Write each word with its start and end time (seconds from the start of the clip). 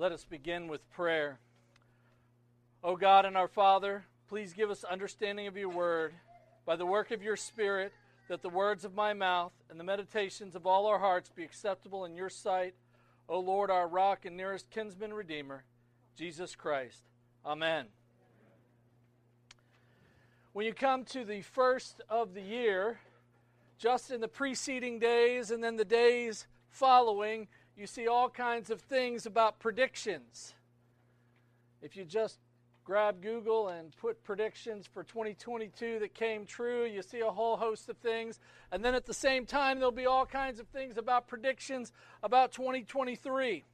Let 0.00 0.12
us 0.12 0.24
begin 0.24 0.66
with 0.66 0.90
prayer. 0.92 1.40
O 2.82 2.96
God 2.96 3.26
and 3.26 3.36
our 3.36 3.48
Father, 3.48 4.06
please 4.30 4.54
give 4.54 4.70
us 4.70 4.82
understanding 4.82 5.46
of 5.46 5.58
your 5.58 5.68
word 5.68 6.14
by 6.64 6.76
the 6.76 6.86
work 6.86 7.10
of 7.10 7.22
your 7.22 7.36
Spirit, 7.36 7.92
that 8.28 8.40
the 8.40 8.48
words 8.48 8.86
of 8.86 8.94
my 8.94 9.12
mouth 9.12 9.52
and 9.68 9.78
the 9.78 9.84
meditations 9.84 10.56
of 10.56 10.66
all 10.66 10.86
our 10.86 10.98
hearts 10.98 11.28
be 11.28 11.44
acceptable 11.44 12.06
in 12.06 12.14
your 12.14 12.30
sight, 12.30 12.72
O 13.28 13.40
Lord, 13.40 13.70
our 13.70 13.86
rock 13.86 14.24
and 14.24 14.38
nearest 14.38 14.70
kinsman 14.70 15.12
redeemer, 15.12 15.64
Jesus 16.16 16.56
Christ. 16.56 17.02
Amen. 17.44 17.84
When 20.54 20.64
you 20.64 20.72
come 20.72 21.04
to 21.04 21.26
the 21.26 21.42
first 21.42 22.00
of 22.08 22.32
the 22.32 22.40
year, 22.40 23.00
just 23.78 24.10
in 24.10 24.22
the 24.22 24.28
preceding 24.28 24.98
days 24.98 25.50
and 25.50 25.62
then 25.62 25.76
the 25.76 25.84
days 25.84 26.46
following, 26.70 27.48
you 27.80 27.86
see 27.86 28.06
all 28.06 28.28
kinds 28.28 28.68
of 28.68 28.82
things 28.82 29.24
about 29.24 29.58
predictions. 29.58 30.52
If 31.80 31.96
you 31.96 32.04
just 32.04 32.38
grab 32.84 33.22
Google 33.22 33.68
and 33.68 33.96
put 33.96 34.22
predictions 34.22 34.86
for 34.86 35.02
2022 35.02 35.98
that 36.00 36.12
came 36.12 36.44
true, 36.44 36.84
you 36.84 37.00
see 37.00 37.20
a 37.20 37.30
whole 37.30 37.56
host 37.56 37.88
of 37.88 37.96
things. 37.96 38.38
And 38.70 38.84
then 38.84 38.94
at 38.94 39.06
the 39.06 39.14
same 39.14 39.46
time, 39.46 39.78
there'll 39.78 39.92
be 39.92 40.04
all 40.04 40.26
kinds 40.26 40.60
of 40.60 40.68
things 40.68 40.98
about 40.98 41.26
predictions 41.26 41.90
about 42.22 42.52
2023. 42.52 43.64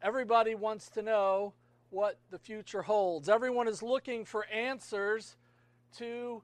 Everybody 0.00 0.54
wants 0.54 0.90
to 0.90 1.02
know 1.02 1.54
what 1.90 2.20
the 2.30 2.38
future 2.38 2.82
holds. 2.82 3.28
Everyone 3.28 3.66
is 3.66 3.82
looking 3.82 4.24
for 4.24 4.46
answers 4.46 5.36
to 5.96 6.42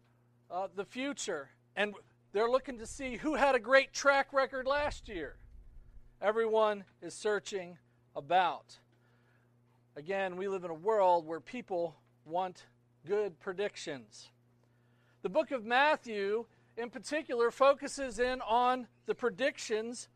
uh, 0.50 0.66
the 0.74 0.84
future. 0.84 1.50
And 1.76 1.94
they're 2.32 2.50
looking 2.50 2.78
to 2.78 2.86
see 2.86 3.14
who 3.14 3.36
had 3.36 3.54
a 3.54 3.60
great 3.60 3.92
track 3.92 4.32
record 4.32 4.66
last 4.66 5.08
year 5.08 5.36
everyone 6.24 6.84
is 7.02 7.12
searching 7.12 7.76
about. 8.16 8.78
Again, 9.94 10.38
we 10.38 10.48
live 10.48 10.64
in 10.64 10.70
a 10.70 10.74
world 10.74 11.26
where 11.26 11.38
people 11.38 11.96
want 12.24 12.64
good 13.06 13.38
predictions. 13.40 14.30
The 15.20 15.28
book 15.28 15.50
of 15.50 15.66
Matthew, 15.66 16.46
in 16.78 16.88
particular, 16.88 17.50
focuses 17.50 18.18
in 18.18 18.40
on 18.40 18.86
the 19.04 19.14
predictions 19.14 20.08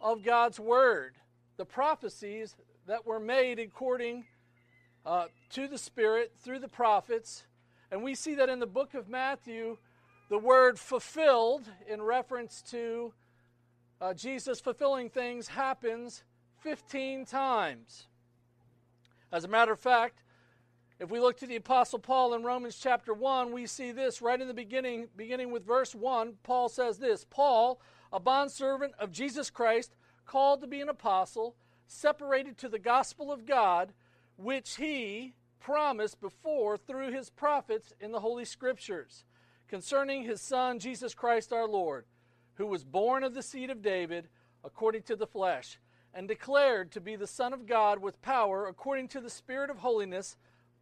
of 0.00 0.24
God's 0.24 0.58
Word, 0.58 1.16
the 1.58 1.66
prophecies 1.66 2.56
that 2.86 3.04
were 3.04 3.20
made 3.20 3.58
according 3.58 4.24
uh, 5.04 5.26
to 5.50 5.68
the 5.68 5.76
Spirit 5.76 6.32
through 6.42 6.60
the 6.60 6.68
prophets. 6.68 7.44
And 7.92 8.02
we 8.02 8.14
see 8.14 8.36
that 8.36 8.48
in 8.48 8.58
the 8.58 8.66
book 8.66 8.94
of 8.94 9.06
Matthew, 9.06 9.76
the 10.30 10.38
word 10.38 10.78
fulfilled, 10.78 11.68
in 11.86 12.00
reference 12.00 12.62
to 12.70 13.12
uh, 14.00 14.14
Jesus 14.14 14.60
fulfilling 14.60 15.10
things 15.10 15.48
happens 15.48 16.22
15 16.60 17.26
times. 17.26 18.06
As 19.32 19.44
a 19.44 19.48
matter 19.48 19.72
of 19.72 19.80
fact, 19.80 20.22
if 20.98 21.10
we 21.10 21.20
look 21.20 21.36
to 21.38 21.46
the 21.46 21.56
Apostle 21.56 21.98
Paul 21.98 22.34
in 22.34 22.42
Romans 22.42 22.78
chapter 22.80 23.14
1, 23.14 23.52
we 23.52 23.66
see 23.66 23.92
this 23.92 24.20
right 24.20 24.40
in 24.40 24.48
the 24.48 24.54
beginning, 24.54 25.08
beginning 25.16 25.50
with 25.50 25.66
verse 25.66 25.94
1. 25.94 26.34
Paul 26.42 26.68
says 26.68 26.98
this 26.98 27.24
Paul, 27.24 27.80
a 28.12 28.20
bondservant 28.20 28.94
of 28.98 29.12
Jesus 29.12 29.50
Christ, 29.50 29.94
called 30.26 30.60
to 30.60 30.66
be 30.66 30.80
an 30.80 30.88
apostle, 30.88 31.56
separated 31.86 32.58
to 32.58 32.68
the 32.68 32.78
gospel 32.78 33.32
of 33.32 33.46
God, 33.46 33.92
which 34.36 34.76
he 34.76 35.34
promised 35.58 36.20
before 36.20 36.76
through 36.76 37.12
his 37.12 37.30
prophets 37.30 37.92
in 38.00 38.12
the 38.12 38.20
Holy 38.20 38.44
Scriptures, 38.44 39.24
concerning 39.68 40.22
his 40.22 40.40
Son, 40.40 40.78
Jesus 40.78 41.14
Christ 41.14 41.52
our 41.52 41.68
Lord 41.68 42.04
who 42.60 42.66
was 42.66 42.84
born 42.84 43.24
of 43.24 43.34
the 43.34 43.42
seed 43.42 43.70
of 43.70 43.82
David 43.82 44.28
according 44.62 45.02
to 45.02 45.16
the 45.16 45.26
flesh, 45.26 45.78
and 46.12 46.28
declared 46.28 46.92
to 46.92 47.00
be 47.00 47.16
the 47.16 47.26
Son 47.26 47.52
of 47.52 47.66
God 47.66 48.00
with 48.00 48.20
power 48.20 48.66
according 48.66 49.08
to 49.08 49.20
the 49.20 49.30
Spirit 49.30 49.70
of 49.70 49.78
holiness 49.78 50.36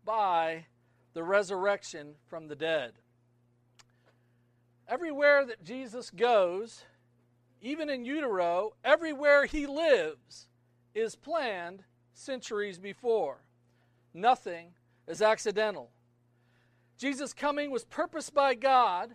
by 0.05 0.67
the 1.15 1.23
resurrection 1.23 2.15
from 2.27 2.49
the 2.49 2.57
dead. 2.57 2.93
Everywhere 4.89 5.45
that 5.45 5.63
Jesus 5.63 6.11
goes, 6.11 6.85
even 7.61 7.89
in 7.91 8.05
utero, 8.05 8.73
everywhere 8.83 9.45
he 9.45 9.67
lives 9.67 10.49
is 10.95 11.15
planned 11.15 11.85
centuries 12.15 12.79
before. 12.79 13.43
Nothing 14.15 14.69
is 15.07 15.23
accidental. 15.23 15.91
Jesus' 16.97 17.33
coming 17.33 17.71
was 17.71 17.85
purposed 17.85 18.35
by 18.35 18.55
God 18.55 19.11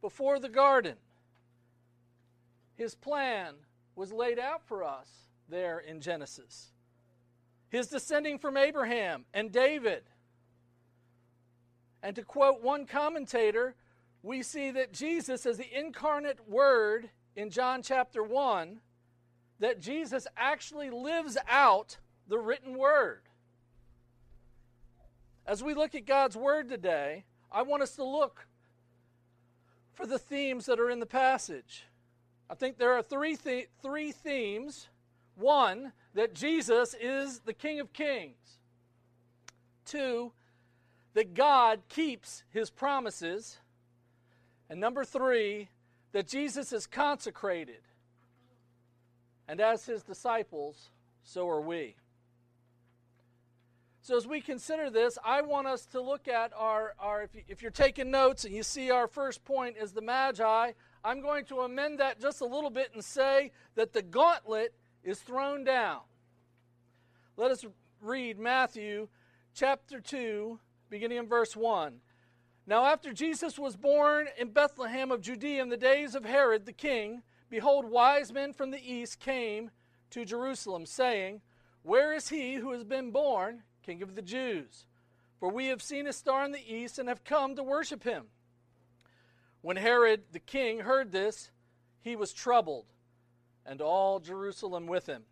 before 0.00 0.38
the 0.38 0.48
garden. 0.48 0.96
His 2.76 2.94
plan 2.94 3.54
was 3.94 4.12
laid 4.12 4.38
out 4.38 4.62
for 4.66 4.84
us 4.84 5.08
there 5.48 5.78
in 5.78 6.00
Genesis. 6.00 6.72
His 7.68 7.88
descending 7.88 8.38
from 8.38 8.56
Abraham 8.56 9.24
and 9.34 9.50
David. 9.50 10.04
And 12.02 12.14
to 12.14 12.22
quote 12.22 12.62
one 12.62 12.86
commentator, 12.86 13.74
we 14.22 14.42
see 14.42 14.70
that 14.70 14.92
Jesus, 14.92 15.46
as 15.46 15.56
the 15.56 15.78
incarnate 15.78 16.48
Word 16.48 17.10
in 17.34 17.50
John 17.50 17.82
chapter 17.82 18.22
1, 18.22 18.80
that 19.58 19.80
Jesus 19.80 20.26
actually 20.36 20.90
lives 20.90 21.38
out 21.48 21.98
the 22.28 22.38
written 22.38 22.76
Word. 22.76 23.22
As 25.46 25.62
we 25.62 25.74
look 25.74 25.94
at 25.94 26.06
God's 26.06 26.36
Word 26.36 26.68
today, 26.68 27.24
I 27.50 27.62
want 27.62 27.82
us 27.82 27.96
to 27.96 28.04
look 28.04 28.46
for 29.94 30.06
the 30.06 30.18
themes 30.18 30.66
that 30.66 30.78
are 30.78 30.90
in 30.90 31.00
the 31.00 31.06
passage. 31.06 31.86
I 32.48 32.54
think 32.54 32.78
there 32.78 32.92
are 32.92 33.02
three, 33.02 33.36
th- 33.36 33.68
three 33.82 34.12
themes. 34.12 34.88
One, 35.34 35.92
that 36.14 36.34
Jesus 36.34 36.94
is 36.98 37.40
the 37.40 37.52
King 37.52 37.80
of 37.80 37.92
Kings. 37.92 38.58
Two, 39.84 40.32
that 41.14 41.34
God 41.34 41.80
keeps 41.88 42.42
his 42.50 42.70
promises. 42.70 43.58
And 44.70 44.80
number 44.80 45.04
three, 45.04 45.68
that 46.12 46.26
Jesus 46.26 46.72
is 46.72 46.86
consecrated. 46.86 47.82
And 49.48 49.60
as 49.60 49.84
his 49.84 50.02
disciples, 50.02 50.90
so 51.22 51.48
are 51.48 51.60
we. 51.60 51.96
So, 54.00 54.16
as 54.16 54.24
we 54.24 54.40
consider 54.40 54.88
this, 54.88 55.18
I 55.24 55.42
want 55.42 55.66
us 55.66 55.84
to 55.86 56.00
look 56.00 56.28
at 56.28 56.52
our, 56.56 56.94
our 57.00 57.22
if, 57.22 57.34
you, 57.34 57.42
if 57.48 57.60
you're 57.60 57.72
taking 57.72 58.10
notes 58.10 58.44
and 58.44 58.54
you 58.54 58.62
see 58.62 58.90
our 58.90 59.08
first 59.08 59.44
point 59.44 59.76
is 59.76 59.92
the 59.92 60.00
Magi, 60.00 60.72
I'm 61.06 61.20
going 61.20 61.44
to 61.46 61.60
amend 61.60 62.00
that 62.00 62.20
just 62.20 62.40
a 62.40 62.46
little 62.46 62.68
bit 62.68 62.90
and 62.92 63.04
say 63.04 63.52
that 63.76 63.92
the 63.92 64.02
gauntlet 64.02 64.74
is 65.04 65.20
thrown 65.20 65.62
down. 65.62 66.00
Let 67.36 67.52
us 67.52 67.64
read 68.00 68.40
Matthew 68.40 69.06
chapter 69.54 70.00
2, 70.00 70.58
beginning 70.90 71.18
in 71.18 71.28
verse 71.28 71.54
1. 71.54 72.00
Now, 72.66 72.86
after 72.86 73.12
Jesus 73.12 73.56
was 73.56 73.76
born 73.76 74.26
in 74.36 74.48
Bethlehem 74.48 75.12
of 75.12 75.20
Judea 75.20 75.62
in 75.62 75.68
the 75.68 75.76
days 75.76 76.16
of 76.16 76.24
Herod 76.24 76.66
the 76.66 76.72
king, 76.72 77.22
behold, 77.48 77.88
wise 77.88 78.32
men 78.32 78.52
from 78.52 78.72
the 78.72 78.82
east 78.84 79.20
came 79.20 79.70
to 80.10 80.24
Jerusalem, 80.24 80.86
saying, 80.86 81.40
Where 81.84 82.14
is 82.14 82.30
he 82.30 82.56
who 82.56 82.72
has 82.72 82.82
been 82.82 83.12
born, 83.12 83.62
King 83.84 84.02
of 84.02 84.16
the 84.16 84.22
Jews? 84.22 84.86
For 85.38 85.52
we 85.52 85.66
have 85.66 85.82
seen 85.82 86.08
a 86.08 86.12
star 86.12 86.44
in 86.44 86.50
the 86.50 86.74
east 86.74 86.98
and 86.98 87.08
have 87.08 87.22
come 87.22 87.54
to 87.54 87.62
worship 87.62 88.02
him. 88.02 88.24
When 89.62 89.76
Herod 89.76 90.24
the 90.32 90.38
king 90.38 90.80
heard 90.80 91.12
this, 91.12 91.50
he 92.00 92.16
was 92.16 92.32
troubled, 92.32 92.86
and 93.64 93.80
all 93.80 94.20
Jerusalem 94.20 94.86
with 94.86 95.06
him. 95.06 95.24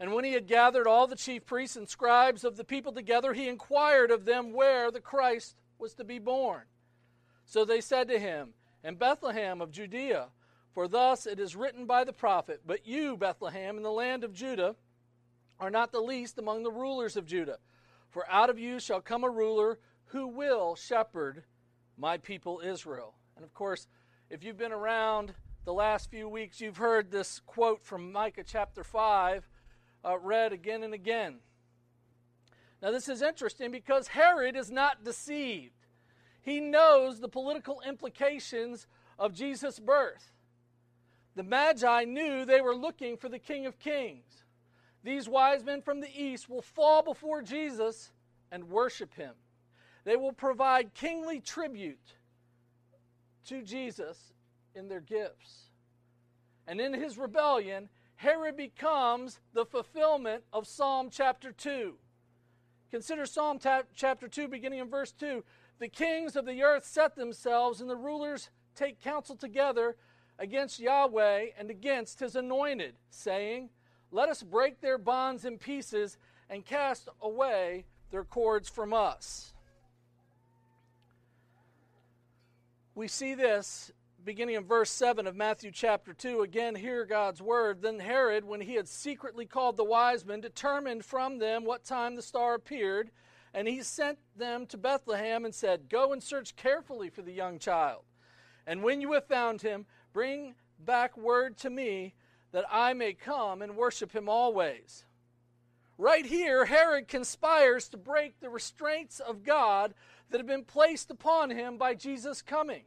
And 0.00 0.12
when 0.12 0.24
he 0.24 0.32
had 0.32 0.46
gathered 0.46 0.86
all 0.86 1.06
the 1.06 1.16
chief 1.16 1.46
priests 1.46 1.76
and 1.76 1.88
scribes 1.88 2.44
of 2.44 2.56
the 2.56 2.64
people 2.64 2.92
together, 2.92 3.32
he 3.32 3.48
inquired 3.48 4.10
of 4.10 4.24
them 4.24 4.52
where 4.52 4.90
the 4.90 5.00
Christ 5.00 5.56
was 5.78 5.94
to 5.94 6.04
be 6.04 6.18
born. 6.18 6.62
So 7.44 7.64
they 7.64 7.80
said 7.80 8.08
to 8.08 8.18
him, 8.18 8.54
In 8.82 8.96
Bethlehem 8.96 9.60
of 9.60 9.70
Judea, 9.70 10.28
for 10.72 10.88
thus 10.88 11.26
it 11.26 11.38
is 11.38 11.54
written 11.54 11.86
by 11.86 12.04
the 12.04 12.12
prophet, 12.12 12.62
But 12.66 12.86
you, 12.86 13.16
Bethlehem, 13.16 13.76
in 13.76 13.82
the 13.82 13.92
land 13.92 14.24
of 14.24 14.32
Judah, 14.32 14.74
are 15.60 15.70
not 15.70 15.92
the 15.92 16.00
least 16.00 16.38
among 16.38 16.62
the 16.62 16.72
rulers 16.72 17.16
of 17.16 17.26
Judah. 17.26 17.58
For 18.08 18.28
out 18.28 18.50
of 18.50 18.58
you 18.58 18.80
shall 18.80 19.00
come 19.00 19.24
a 19.24 19.30
ruler 19.30 19.78
who 20.06 20.26
will 20.26 20.74
shepherd 20.74 21.44
my 21.96 22.18
people 22.18 22.60
Israel. 22.64 23.14
And 23.36 23.44
of 23.44 23.52
course, 23.54 23.86
if 24.30 24.42
you've 24.42 24.58
been 24.58 24.72
around 24.72 25.34
the 25.64 25.72
last 25.72 26.10
few 26.10 26.28
weeks, 26.28 26.60
you've 26.60 26.76
heard 26.76 27.10
this 27.10 27.40
quote 27.46 27.82
from 27.84 28.12
Micah 28.12 28.44
chapter 28.44 28.84
5 28.84 29.48
uh, 30.04 30.18
read 30.18 30.52
again 30.52 30.82
and 30.82 30.94
again. 30.94 31.36
Now, 32.82 32.90
this 32.90 33.08
is 33.08 33.22
interesting 33.22 33.70
because 33.70 34.08
Herod 34.08 34.56
is 34.56 34.70
not 34.70 35.04
deceived. 35.04 35.86
He 36.42 36.60
knows 36.60 37.20
the 37.20 37.28
political 37.28 37.80
implications 37.86 38.86
of 39.18 39.32
Jesus' 39.32 39.78
birth. 39.78 40.32
The 41.34 41.42
Magi 41.42 42.04
knew 42.04 42.44
they 42.44 42.60
were 42.60 42.76
looking 42.76 43.16
for 43.16 43.28
the 43.28 43.38
King 43.38 43.64
of 43.64 43.78
Kings. 43.78 44.44
These 45.02 45.28
wise 45.28 45.64
men 45.64 45.82
from 45.82 46.00
the 46.00 46.14
east 46.14 46.48
will 46.48 46.62
fall 46.62 47.02
before 47.02 47.42
Jesus 47.42 48.12
and 48.52 48.68
worship 48.68 49.14
him. 49.14 49.34
They 50.04 50.16
will 50.16 50.32
provide 50.32 50.94
kingly 50.94 51.40
tribute 51.40 52.14
to 53.46 53.62
Jesus 53.62 54.32
in 54.74 54.88
their 54.88 55.00
gifts. 55.00 55.70
And 56.66 56.80
in 56.80 56.94
his 56.94 57.18
rebellion, 57.18 57.88
Herod 58.16 58.56
becomes 58.56 59.40
the 59.52 59.64
fulfillment 59.64 60.44
of 60.52 60.66
Psalm 60.66 61.08
chapter 61.10 61.52
2. 61.52 61.94
Consider 62.90 63.26
Psalm 63.26 63.58
chapter 63.94 64.28
2, 64.28 64.48
beginning 64.48 64.78
in 64.78 64.88
verse 64.88 65.12
2. 65.12 65.42
The 65.78 65.88
kings 65.88 66.36
of 66.36 66.46
the 66.46 66.62
earth 66.62 66.86
set 66.86 67.16
themselves, 67.16 67.80
and 67.80 67.90
the 67.90 67.96
rulers 67.96 68.50
take 68.74 69.02
counsel 69.02 69.36
together 69.36 69.96
against 70.38 70.78
Yahweh 70.78 71.46
and 71.58 71.70
against 71.70 72.20
his 72.20 72.36
anointed, 72.36 72.94
saying, 73.10 73.70
Let 74.10 74.28
us 74.28 74.42
break 74.42 74.80
their 74.80 74.98
bonds 74.98 75.44
in 75.44 75.58
pieces 75.58 76.18
and 76.48 76.64
cast 76.64 77.08
away 77.20 77.86
their 78.10 78.24
cords 78.24 78.68
from 78.68 78.94
us. 78.94 79.53
We 82.96 83.08
see 83.08 83.34
this 83.34 83.90
beginning 84.24 84.54
in 84.54 84.64
verse 84.64 84.88
7 84.88 85.26
of 85.26 85.34
Matthew 85.34 85.72
chapter 85.72 86.14
2. 86.14 86.42
Again, 86.42 86.76
hear 86.76 87.04
God's 87.04 87.42
word. 87.42 87.82
Then 87.82 87.98
Herod, 87.98 88.44
when 88.44 88.60
he 88.60 88.74
had 88.74 88.86
secretly 88.86 89.46
called 89.46 89.76
the 89.76 89.82
wise 89.82 90.24
men, 90.24 90.40
determined 90.40 91.04
from 91.04 91.38
them 91.38 91.64
what 91.64 91.82
time 91.82 92.14
the 92.14 92.22
star 92.22 92.54
appeared, 92.54 93.10
and 93.52 93.66
he 93.66 93.82
sent 93.82 94.20
them 94.36 94.64
to 94.66 94.76
Bethlehem 94.76 95.44
and 95.44 95.52
said, 95.52 95.88
Go 95.88 96.12
and 96.12 96.22
search 96.22 96.54
carefully 96.54 97.10
for 97.10 97.22
the 97.22 97.32
young 97.32 97.58
child. 97.58 98.04
And 98.64 98.84
when 98.84 99.00
you 99.00 99.12
have 99.14 99.26
found 99.26 99.62
him, 99.62 99.86
bring 100.12 100.54
back 100.78 101.16
word 101.16 101.56
to 101.58 101.70
me 101.70 102.14
that 102.52 102.64
I 102.70 102.92
may 102.92 103.12
come 103.12 103.60
and 103.60 103.76
worship 103.76 104.12
him 104.12 104.28
always. 104.28 105.04
Right 105.96 106.26
here, 106.26 106.64
Herod 106.64 107.06
conspires 107.06 107.88
to 107.88 107.96
break 107.96 108.40
the 108.40 108.50
restraints 108.50 109.20
of 109.20 109.44
God 109.44 109.94
that 110.30 110.38
have 110.38 110.46
been 110.46 110.64
placed 110.64 111.10
upon 111.10 111.50
him 111.50 111.78
by 111.78 111.94
Jesus' 111.94 112.42
coming. 112.42 112.82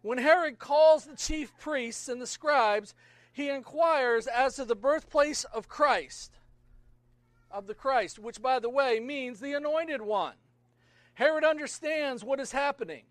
When 0.00 0.18
Herod 0.18 0.58
calls 0.58 1.04
the 1.04 1.16
chief 1.16 1.56
priests 1.58 2.08
and 2.08 2.20
the 2.20 2.26
scribes, 2.26 2.94
he 3.32 3.50
inquires 3.50 4.26
as 4.26 4.56
to 4.56 4.64
the 4.64 4.76
birthplace 4.76 5.44
of 5.44 5.68
Christ, 5.68 6.32
of 7.50 7.66
the 7.66 7.74
Christ, 7.74 8.18
which, 8.18 8.40
by 8.40 8.58
the 8.58 8.70
way, 8.70 9.00
means 9.00 9.40
the 9.40 9.54
anointed 9.54 10.00
one. 10.00 10.34
Herod 11.14 11.44
understands 11.44 12.24
what 12.24 12.40
is 12.40 12.52
happening. 12.52 13.04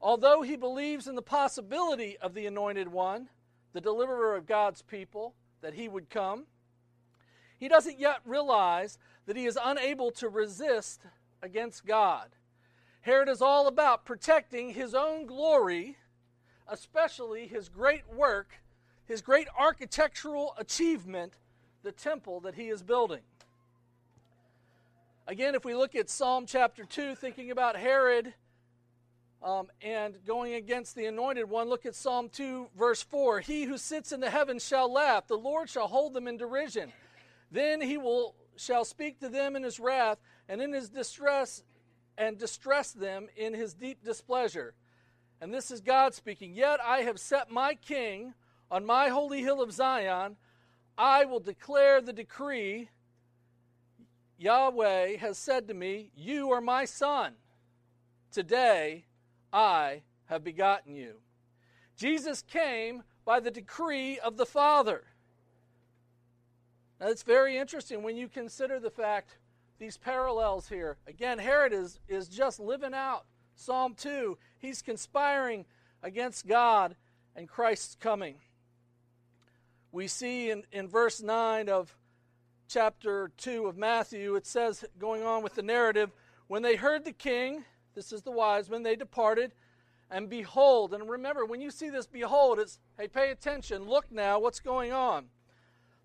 Although 0.00 0.42
he 0.42 0.56
believes 0.56 1.06
in 1.06 1.14
the 1.14 1.22
possibility 1.22 2.16
of 2.18 2.34
the 2.34 2.46
anointed 2.46 2.88
one, 2.88 3.28
the 3.72 3.80
deliverer 3.80 4.36
of 4.36 4.46
God's 4.46 4.82
people, 4.82 5.34
that 5.60 5.74
he 5.74 5.88
would 5.88 6.10
come, 6.10 6.46
he 7.62 7.68
doesn't 7.68 8.00
yet 8.00 8.18
realize 8.26 8.98
that 9.24 9.36
he 9.36 9.46
is 9.46 9.56
unable 9.64 10.10
to 10.10 10.28
resist 10.28 11.02
against 11.42 11.86
God. 11.86 12.26
Herod 13.02 13.28
is 13.28 13.40
all 13.40 13.68
about 13.68 14.04
protecting 14.04 14.70
his 14.70 14.96
own 14.96 15.26
glory, 15.26 15.96
especially 16.66 17.46
his 17.46 17.68
great 17.68 18.02
work, 18.12 18.48
his 19.06 19.20
great 19.20 19.46
architectural 19.56 20.56
achievement, 20.58 21.34
the 21.84 21.92
temple 21.92 22.40
that 22.40 22.56
he 22.56 22.66
is 22.66 22.82
building. 22.82 23.20
Again, 25.28 25.54
if 25.54 25.64
we 25.64 25.76
look 25.76 25.94
at 25.94 26.10
Psalm 26.10 26.46
chapter 26.46 26.82
2, 26.84 27.14
thinking 27.14 27.52
about 27.52 27.76
Herod 27.76 28.34
um, 29.40 29.68
and 29.80 30.16
going 30.26 30.54
against 30.54 30.96
the 30.96 31.06
anointed 31.06 31.48
one, 31.48 31.68
look 31.68 31.86
at 31.86 31.94
Psalm 31.94 32.28
2, 32.28 32.70
verse 32.76 33.02
4. 33.02 33.38
He 33.38 33.66
who 33.66 33.78
sits 33.78 34.10
in 34.10 34.18
the 34.18 34.30
heavens 34.30 34.66
shall 34.66 34.92
laugh, 34.92 35.28
the 35.28 35.36
Lord 35.38 35.70
shall 35.70 35.86
hold 35.86 36.12
them 36.12 36.26
in 36.26 36.36
derision. 36.36 36.92
Then 37.52 37.82
he 37.82 37.98
will 37.98 38.34
shall 38.56 38.84
speak 38.84 39.20
to 39.20 39.28
them 39.28 39.56
in 39.56 39.62
his 39.62 39.78
wrath, 39.78 40.18
and 40.48 40.60
in 40.60 40.72
his 40.72 40.88
distress, 40.88 41.62
and 42.18 42.38
distress 42.38 42.92
them 42.92 43.28
in 43.36 43.54
his 43.54 43.74
deep 43.74 44.02
displeasure. 44.04 44.74
And 45.40 45.52
this 45.52 45.70
is 45.70 45.80
God 45.80 46.14
speaking. 46.14 46.54
Yet 46.54 46.80
I 46.84 46.98
have 46.98 47.18
set 47.18 47.50
my 47.50 47.74
king 47.74 48.34
on 48.70 48.86
my 48.86 49.08
holy 49.08 49.42
hill 49.42 49.60
of 49.60 49.72
Zion. 49.72 50.36
I 50.96 51.24
will 51.24 51.40
declare 51.40 52.00
the 52.00 52.12
decree. 52.12 52.90
Yahweh 54.38 55.16
has 55.16 55.38
said 55.38 55.68
to 55.68 55.74
me, 55.74 56.10
You 56.14 56.50
are 56.52 56.60
my 56.60 56.84
son. 56.84 57.34
Today 58.30 59.04
I 59.52 60.02
have 60.26 60.44
begotten 60.44 60.94
you. 60.94 61.14
Jesus 61.96 62.42
came 62.42 63.02
by 63.24 63.40
the 63.40 63.50
decree 63.50 64.18
of 64.18 64.36
the 64.36 64.46
Father. 64.46 65.04
Now, 67.02 67.08
it's 67.08 67.24
very 67.24 67.56
interesting 67.56 68.04
when 68.04 68.16
you 68.16 68.28
consider 68.28 68.78
the 68.78 68.90
fact, 68.90 69.36
these 69.80 69.96
parallels 69.96 70.68
here. 70.68 70.98
Again, 71.08 71.36
Herod 71.40 71.72
is, 71.72 71.98
is 72.06 72.28
just 72.28 72.60
living 72.60 72.94
out 72.94 73.24
Psalm 73.56 73.96
2. 73.96 74.38
He's 74.60 74.82
conspiring 74.82 75.64
against 76.04 76.46
God 76.46 76.94
and 77.34 77.48
Christ's 77.48 77.96
coming. 77.96 78.36
We 79.90 80.06
see 80.06 80.50
in, 80.50 80.62
in 80.70 80.86
verse 80.86 81.20
9 81.20 81.68
of 81.68 81.96
chapter 82.68 83.32
2 83.36 83.66
of 83.66 83.76
Matthew, 83.76 84.36
it 84.36 84.46
says, 84.46 84.84
going 84.96 85.24
on 85.24 85.42
with 85.42 85.56
the 85.56 85.62
narrative, 85.62 86.12
when 86.46 86.62
they 86.62 86.76
heard 86.76 87.04
the 87.04 87.12
king, 87.12 87.64
this 87.96 88.12
is 88.12 88.22
the 88.22 88.30
wise 88.30 88.70
men, 88.70 88.84
they 88.84 88.94
departed, 88.94 89.50
and 90.08 90.30
behold, 90.30 90.94
and 90.94 91.10
remember, 91.10 91.46
when 91.46 91.60
you 91.60 91.72
see 91.72 91.90
this 91.90 92.06
behold, 92.06 92.60
it's, 92.60 92.78
hey, 92.96 93.08
pay 93.08 93.32
attention, 93.32 93.88
look 93.88 94.12
now, 94.12 94.38
what's 94.38 94.60
going 94.60 94.92
on? 94.92 95.26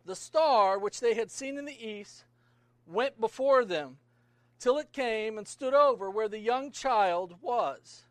The 0.08 0.16
star 0.16 0.80
which 0.80 1.02
they 1.02 1.14
had 1.14 1.30
seen 1.30 1.58
in 1.58 1.66
the 1.66 1.86
east 1.86 2.24
went 2.88 3.20
before 3.20 3.66
them 3.66 3.98
till 4.58 4.78
it 4.78 4.94
came 4.94 5.38
and 5.38 5.46
stood 5.46 5.74
over 5.74 6.10
where 6.10 6.30
the 6.30 6.40
young 6.40 6.72
child 6.72 7.36
was. 7.42 8.06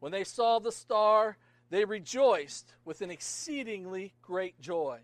When 0.00 0.10
they 0.10 0.24
saw 0.24 0.58
the 0.58 0.72
star, 0.72 1.36
they 1.70 1.84
rejoiced 1.84 2.74
with 2.84 3.00
an 3.00 3.12
exceedingly 3.12 4.12
great 4.20 4.60
joy. 4.60 4.98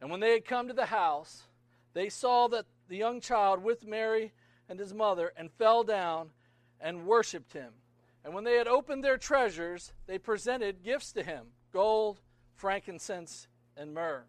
And 0.00 0.10
when 0.10 0.20
they 0.20 0.32
had 0.32 0.46
come 0.46 0.68
to 0.68 0.74
the 0.74 0.86
house, 0.86 1.42
they 1.92 2.08
saw 2.08 2.48
that 2.48 2.64
the 2.88 2.96
young 2.96 3.20
child 3.20 3.62
with 3.62 3.86
Mary 3.86 4.32
and 4.70 4.78
his 4.78 4.94
mother, 4.94 5.32
and 5.36 5.50
fell 5.52 5.82
down 5.82 6.30
and 6.80 7.06
worshipped 7.06 7.52
him. 7.52 7.72
And 8.24 8.34
when 8.34 8.44
they 8.44 8.56
had 8.56 8.68
opened 8.68 9.02
their 9.02 9.16
treasures, 9.16 9.92
they 10.06 10.18
presented 10.18 10.82
gifts 10.82 11.12
to 11.12 11.22
him 11.22 11.46
gold, 11.72 12.20
frankincense, 12.54 13.48
and 13.76 13.94
myrrh. 13.94 14.24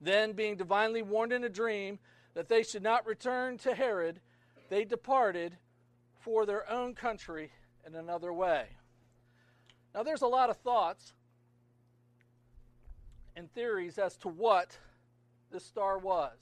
Then, 0.00 0.32
being 0.32 0.56
divinely 0.56 1.02
warned 1.02 1.32
in 1.32 1.44
a 1.44 1.48
dream 1.48 1.98
that 2.34 2.48
they 2.48 2.62
should 2.62 2.82
not 2.82 3.06
return 3.06 3.58
to 3.58 3.74
Herod, 3.74 4.20
they 4.68 4.84
departed 4.84 5.56
for 6.20 6.44
their 6.44 6.68
own 6.70 6.94
country 6.94 7.50
in 7.86 7.94
another 7.94 8.32
way. 8.32 8.66
Now, 9.94 10.02
there's 10.02 10.22
a 10.22 10.26
lot 10.26 10.50
of 10.50 10.58
thoughts 10.58 11.14
and 13.34 13.50
theories 13.52 13.96
as 13.98 14.16
to 14.18 14.28
what 14.28 14.78
this 15.50 15.64
star 15.64 15.98
was. 15.98 16.36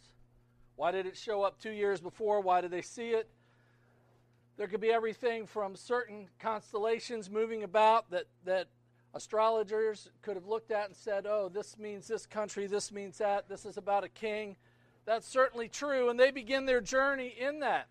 Why 0.77 0.91
did 0.91 1.07
it 1.07 1.17
show 1.17 1.43
up 1.43 1.61
two 1.61 1.71
years 1.71 2.01
before? 2.01 2.41
Why 2.41 2.61
did 2.61 2.71
they 2.71 2.83
see 2.83 3.11
it? 3.11 3.29
There 4.57 4.67
could 4.67 4.81
be 4.81 4.93
everything 4.93 5.47
from 5.47 5.77
certain 5.77 6.29
constellations 6.39 7.29
moving 7.29 7.63
about 7.63 8.11
that, 8.11 8.27
that 8.45 8.69
astrologers 9.15 10.11
could 10.23 10.37
have 10.37 10.47
looked 10.47 10.71
at 10.71 10.87
and 10.87 10.97
said, 10.97 11.27
oh, 11.27 11.49
this 11.53 11.79
means 11.79 12.09
this 12.09 12.27
country, 12.27 12.67
this 12.67 12.93
means 12.93 13.19
that, 13.19 13.49
this 13.49 13.65
is 13.65 13.77
about 13.77 14.05
a 14.05 14.09
king. 14.09 14.57
That's 15.07 15.27
certainly 15.27 15.69
true, 15.69 16.11
and 16.11 16.19
they 16.19 16.31
begin 16.31 16.67
their 16.67 16.81
journey 16.81 17.35
in 17.39 17.61
that. 17.61 17.87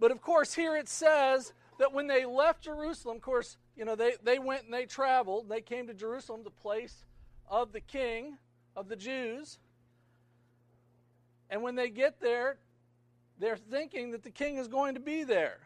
But 0.00 0.10
of 0.10 0.20
course, 0.20 0.54
here 0.54 0.76
it 0.76 0.88
says 0.88 1.52
that 1.78 1.92
when 1.92 2.06
they 2.06 2.24
left 2.24 2.64
Jerusalem, 2.64 3.16
of 3.16 3.22
course, 3.22 3.56
you 3.76 3.84
know, 3.84 3.96
they, 3.96 4.14
they 4.22 4.38
went 4.38 4.64
and 4.64 4.72
they 4.72 4.86
traveled. 4.86 5.48
They 5.48 5.60
came 5.60 5.86
to 5.88 5.94
Jerusalem, 5.94 6.42
the 6.44 6.50
place 6.50 7.04
of 7.48 7.72
the 7.72 7.80
king 7.80 8.38
of 8.76 8.88
the 8.88 8.96
Jews. 8.96 9.58
And 11.50 11.62
when 11.62 11.74
they 11.74 11.90
get 11.90 12.20
there, 12.20 12.56
they're 13.38 13.56
thinking 13.56 14.12
that 14.12 14.22
the 14.22 14.30
king 14.30 14.56
is 14.56 14.68
going 14.68 14.94
to 14.94 15.00
be 15.00 15.24
there. 15.24 15.58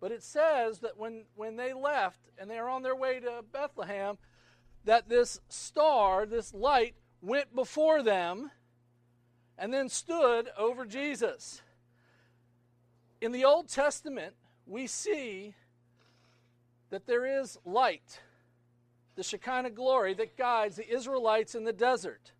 But 0.00 0.12
it 0.12 0.22
says 0.22 0.78
that 0.80 0.96
when, 0.96 1.24
when 1.34 1.56
they 1.56 1.72
left 1.72 2.20
and 2.38 2.50
they 2.50 2.60
were 2.60 2.68
on 2.68 2.82
their 2.82 2.94
way 2.94 3.20
to 3.20 3.44
Bethlehem, 3.52 4.18
that 4.84 5.08
this 5.08 5.40
star, 5.48 6.24
this 6.24 6.54
light, 6.54 6.94
went 7.20 7.54
before 7.54 8.02
them 8.02 8.50
and 9.58 9.74
then 9.74 9.88
stood 9.88 10.48
over 10.56 10.86
Jesus. 10.86 11.62
In 13.20 13.32
the 13.32 13.44
Old 13.44 13.68
Testament, 13.68 14.34
we 14.66 14.86
see 14.86 15.54
that 16.90 17.06
there 17.06 17.40
is 17.40 17.58
light, 17.64 18.20
the 19.16 19.24
Shekinah 19.24 19.70
glory 19.70 20.14
that 20.14 20.36
guides 20.36 20.76
the 20.76 20.88
Israelites 20.88 21.56
in 21.56 21.64
the 21.64 21.72
desert. 21.72 22.32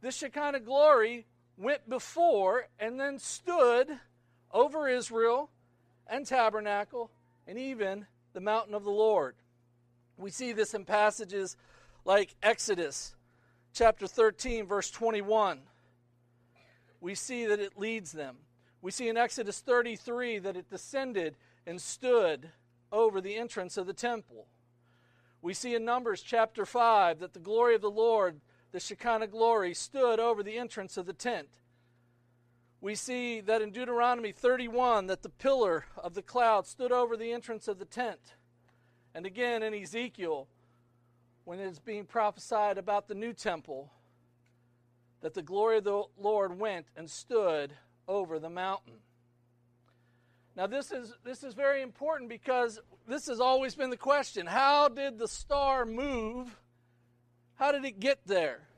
This 0.00 0.16
Shekinah 0.16 0.60
glory 0.60 1.26
went 1.58 1.88
before 1.88 2.68
and 2.78 2.98
then 2.98 3.18
stood 3.18 3.88
over 4.50 4.88
Israel 4.88 5.50
and 6.10 6.26
tabernacle 6.26 7.10
and 7.46 7.58
even 7.58 8.06
the 8.34 8.40
mountain 8.40 8.74
of 8.74 8.84
the 8.84 8.90
Lord. 8.90 9.36
We 10.18 10.30
see 10.30 10.52
this 10.52 10.74
in 10.74 10.84
passages 10.84 11.56
like 12.04 12.34
Exodus 12.42 13.14
chapter 13.72 14.06
13, 14.06 14.66
verse 14.66 14.90
21. 14.90 15.60
We 17.00 17.14
see 17.14 17.46
that 17.46 17.60
it 17.60 17.78
leads 17.78 18.12
them. 18.12 18.36
We 18.82 18.90
see 18.90 19.08
in 19.08 19.16
Exodus 19.16 19.60
33 19.60 20.40
that 20.40 20.56
it 20.56 20.68
descended 20.68 21.36
and 21.66 21.80
stood 21.80 22.50
over 22.92 23.20
the 23.20 23.36
entrance 23.36 23.78
of 23.78 23.86
the 23.86 23.94
temple. 23.94 24.46
We 25.40 25.54
see 25.54 25.74
in 25.74 25.86
Numbers 25.86 26.20
chapter 26.20 26.66
5 26.66 27.20
that 27.20 27.32
the 27.32 27.38
glory 27.38 27.74
of 27.74 27.80
the 27.80 27.90
Lord 27.90 28.40
the 28.72 28.80
Shekinah 28.80 29.28
glory, 29.28 29.74
stood 29.74 30.20
over 30.20 30.42
the 30.42 30.58
entrance 30.58 30.96
of 30.96 31.06
the 31.06 31.12
tent. 31.12 31.48
We 32.80 32.94
see 32.94 33.40
that 33.42 33.60
in 33.60 33.72
Deuteronomy 33.72 34.32
31 34.32 35.06
that 35.08 35.22
the 35.22 35.28
pillar 35.28 35.84
of 35.98 36.14
the 36.14 36.22
cloud 36.22 36.66
stood 36.66 36.92
over 36.92 37.16
the 37.16 37.32
entrance 37.32 37.68
of 37.68 37.78
the 37.78 37.84
tent. 37.84 38.36
And 39.14 39.26
again 39.26 39.62
in 39.62 39.74
Ezekiel, 39.74 40.48
when 41.44 41.58
it's 41.58 41.78
being 41.78 42.06
prophesied 42.06 42.78
about 42.78 43.06
the 43.06 43.14
new 43.14 43.34
temple, 43.34 43.92
that 45.20 45.34
the 45.34 45.42
glory 45.42 45.78
of 45.78 45.84
the 45.84 46.04
Lord 46.18 46.58
went 46.58 46.86
and 46.96 47.10
stood 47.10 47.74
over 48.08 48.38
the 48.38 48.48
mountain. 48.48 48.94
Now 50.56 50.66
this 50.66 50.90
is 50.90 51.14
this 51.24 51.44
is 51.44 51.54
very 51.54 51.82
important 51.82 52.30
because 52.30 52.80
this 53.06 53.26
has 53.26 53.40
always 53.40 53.74
been 53.74 53.90
the 53.90 53.96
question. 53.96 54.46
How 54.46 54.88
did 54.88 55.18
the 55.18 55.28
star 55.28 55.84
move? 55.84 56.56
How 57.56 57.72
did 57.72 57.84
it 57.84 58.00
get 58.00 58.20
there? 58.26 58.69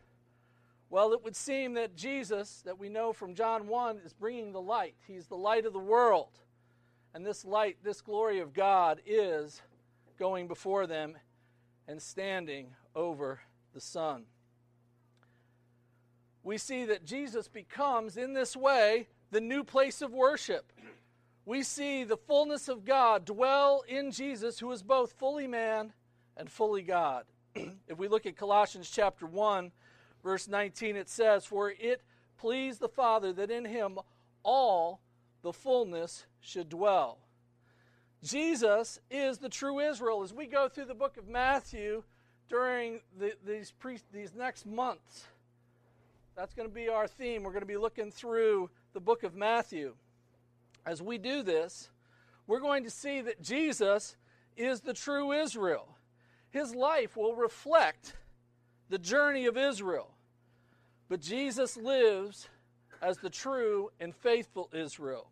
Well, 0.93 1.15
it 1.15 1.25
would 1.25 1.35
seem 1.35 1.73
that 1.73 1.97
Jesus, 1.97 2.61
that 2.67 2.79
we 2.79 2.91
know 2.91 3.15
from 3.15 3.35
John 3.35 3.67
1, 3.67 4.01
is 4.05 4.13
bringing 4.13 4.53
the 4.53 4.61
light. 4.61 4.95
He's 5.07 5.27
the 5.27 5.39
light 5.39 5.65
of 5.65 5.73
the 5.73 5.79
world. 5.79 6.39
And 7.15 7.25
this 7.25 7.47
light, 7.47 7.79
this 7.83 8.03
glory 8.03 8.41
of 8.41 8.53
God, 8.53 9.01
is 9.07 9.63
going 10.19 10.49
before 10.49 10.87
them 10.87 11.17
and 11.89 12.03
standing 12.03 12.75
over 12.95 13.41
the 13.73 13.81
Son. 13.81 14.25
We 16.43 16.59
see 16.59 16.85
that 16.85 17.07
Jesus 17.07 17.49
becomes, 17.49 18.19
in 18.19 18.35
this 18.35 18.55
way, 18.55 19.09
the 19.31 19.41
new 19.41 19.65
place 19.65 20.03
of 20.03 20.13
worship. 20.13 20.75
We 21.47 21.63
see 21.63 22.05
the 22.05 22.19
fullness 22.19 22.69
of 22.69 22.85
God 22.85 23.25
dwell 23.25 23.83
in 23.89 24.11
Jesus, 24.11 24.59
who 24.59 24.71
is 24.73 24.83
both 24.83 25.13
fully 25.13 25.47
man 25.47 25.95
and 26.37 26.51
fully 26.51 26.83
God. 26.83 27.25
if 27.55 27.97
we 27.97 28.09
look 28.09 28.27
at 28.27 28.37
Colossians 28.37 28.91
chapter 28.91 29.25
1, 29.25 29.73
verse 30.23 30.49
19, 30.49 30.97
it 30.97 31.09
says, 31.09 31.45
For 31.45 31.71
it 31.71 32.03
pleased 32.39 32.81
the 32.81 32.89
Father 32.89 33.33
that 33.33 33.51
in 33.51 33.65
him 33.65 33.99
all 34.43 35.01
the 35.43 35.53
fullness 35.53 36.27
should 36.41 36.69
dwell. 36.69 37.19
Jesus 38.23 39.01
is 39.11 39.39
the 39.39 39.49
true 39.49 39.81
Israel. 39.81 40.23
As 40.23 40.33
we 40.33 40.47
go 40.47 40.69
through 40.69 40.85
the 40.85 40.95
book 40.95 41.17
of 41.17 41.29
Matthew 41.29 42.05
during 42.49 43.01
the, 43.19 43.33
these, 43.45 43.73
pre, 43.73 43.99
these 44.13 44.33
next 44.35 44.65
months, 44.67 45.27
that's 46.37 46.55
going 46.55 46.69
to 46.69 46.75
be 46.75 46.89
our 46.89 47.09
theme. 47.09 47.43
We're 47.43 47.51
going 47.51 47.63
to 47.63 47.67
be 47.67 47.77
looking 47.77 48.11
through 48.11 48.71
the 48.93 49.01
book 49.01 49.23
of 49.23 49.35
Matthew. 49.35 49.95
As 50.87 51.03
we 51.03 51.19
do 51.19 51.43
this, 51.43 51.91
we're 52.47 52.61
going 52.61 52.85
to 52.85 52.91
see 52.91 53.21
that 53.21 53.43
Jesus 53.43 54.17
is 54.57 54.81
the 54.81 54.95
true 54.95 55.33
Israel. 55.33 55.97
His 56.51 56.75
life 56.75 57.17
will 57.17 57.35
reflect 57.35 58.15
the 58.89 58.99
journey 58.99 59.47
of 59.47 59.57
Israel. 59.57 60.12
But 61.13 61.21
Jesus 61.21 61.77
lives 61.77 62.49
as 63.03 63.19
the 63.19 63.29
true 63.29 63.91
and 64.01 64.17
faithful 64.17 64.71
Israel. 64.73 65.29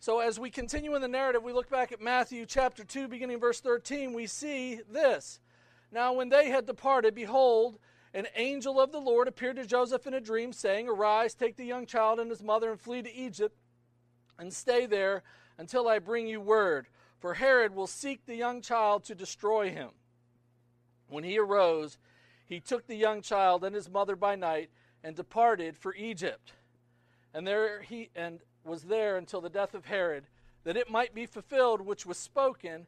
So, 0.00 0.18
as 0.18 0.40
we 0.40 0.50
continue 0.50 0.96
in 0.96 1.00
the 1.00 1.06
narrative, 1.06 1.44
we 1.44 1.52
look 1.52 1.70
back 1.70 1.92
at 1.92 2.00
Matthew 2.00 2.44
chapter 2.44 2.82
2, 2.82 3.06
beginning 3.06 3.38
verse 3.38 3.60
13, 3.60 4.14
we 4.14 4.26
see 4.26 4.80
this. 4.90 5.38
Now, 5.92 6.12
when 6.12 6.28
they 6.28 6.48
had 6.48 6.66
departed, 6.66 7.14
behold, 7.14 7.78
an 8.12 8.26
angel 8.34 8.80
of 8.80 8.90
the 8.90 8.98
Lord 8.98 9.28
appeared 9.28 9.54
to 9.58 9.64
Joseph 9.64 10.08
in 10.08 10.14
a 10.14 10.20
dream, 10.20 10.52
saying, 10.52 10.88
Arise, 10.88 11.32
take 11.32 11.54
the 11.54 11.64
young 11.64 11.86
child 11.86 12.18
and 12.18 12.28
his 12.28 12.42
mother, 12.42 12.72
and 12.72 12.80
flee 12.80 13.02
to 13.02 13.14
Egypt, 13.14 13.56
and 14.40 14.52
stay 14.52 14.86
there 14.86 15.22
until 15.56 15.86
I 15.86 16.00
bring 16.00 16.26
you 16.26 16.40
word. 16.40 16.88
For 17.20 17.34
Herod 17.34 17.76
will 17.76 17.86
seek 17.86 18.26
the 18.26 18.34
young 18.34 18.60
child 18.60 19.04
to 19.04 19.14
destroy 19.14 19.70
him. 19.70 19.90
When 21.08 21.22
he 21.22 21.38
arose, 21.38 21.96
he 22.46 22.60
took 22.60 22.86
the 22.86 22.96
young 22.96 23.22
child 23.22 23.64
and 23.64 23.74
his 23.74 23.90
mother 23.90 24.16
by 24.16 24.36
night 24.36 24.70
and 25.02 25.14
departed 25.14 25.76
for 25.76 25.94
Egypt. 25.94 26.52
And 27.34 27.46
there 27.46 27.82
he 27.82 28.10
and 28.14 28.40
was 28.64 28.84
there 28.84 29.16
until 29.16 29.40
the 29.40 29.50
death 29.50 29.74
of 29.74 29.84
Herod, 29.84 30.24
that 30.64 30.76
it 30.76 30.90
might 30.90 31.14
be 31.14 31.26
fulfilled 31.26 31.80
which 31.80 32.06
was 32.06 32.16
spoken 32.16 32.86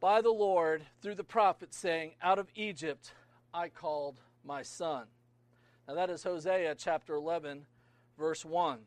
by 0.00 0.20
the 0.20 0.30
Lord 0.30 0.82
through 1.00 1.14
the 1.14 1.24
prophet, 1.24 1.74
saying, 1.74 2.12
Out 2.22 2.38
of 2.38 2.48
Egypt 2.54 3.12
I 3.52 3.68
called 3.68 4.20
my 4.44 4.62
son. 4.62 5.06
Now 5.86 5.94
that 5.94 6.10
is 6.10 6.22
Hosea 6.22 6.74
chapter 6.76 7.14
11, 7.14 7.66
verse 8.18 8.44
1. 8.44 8.78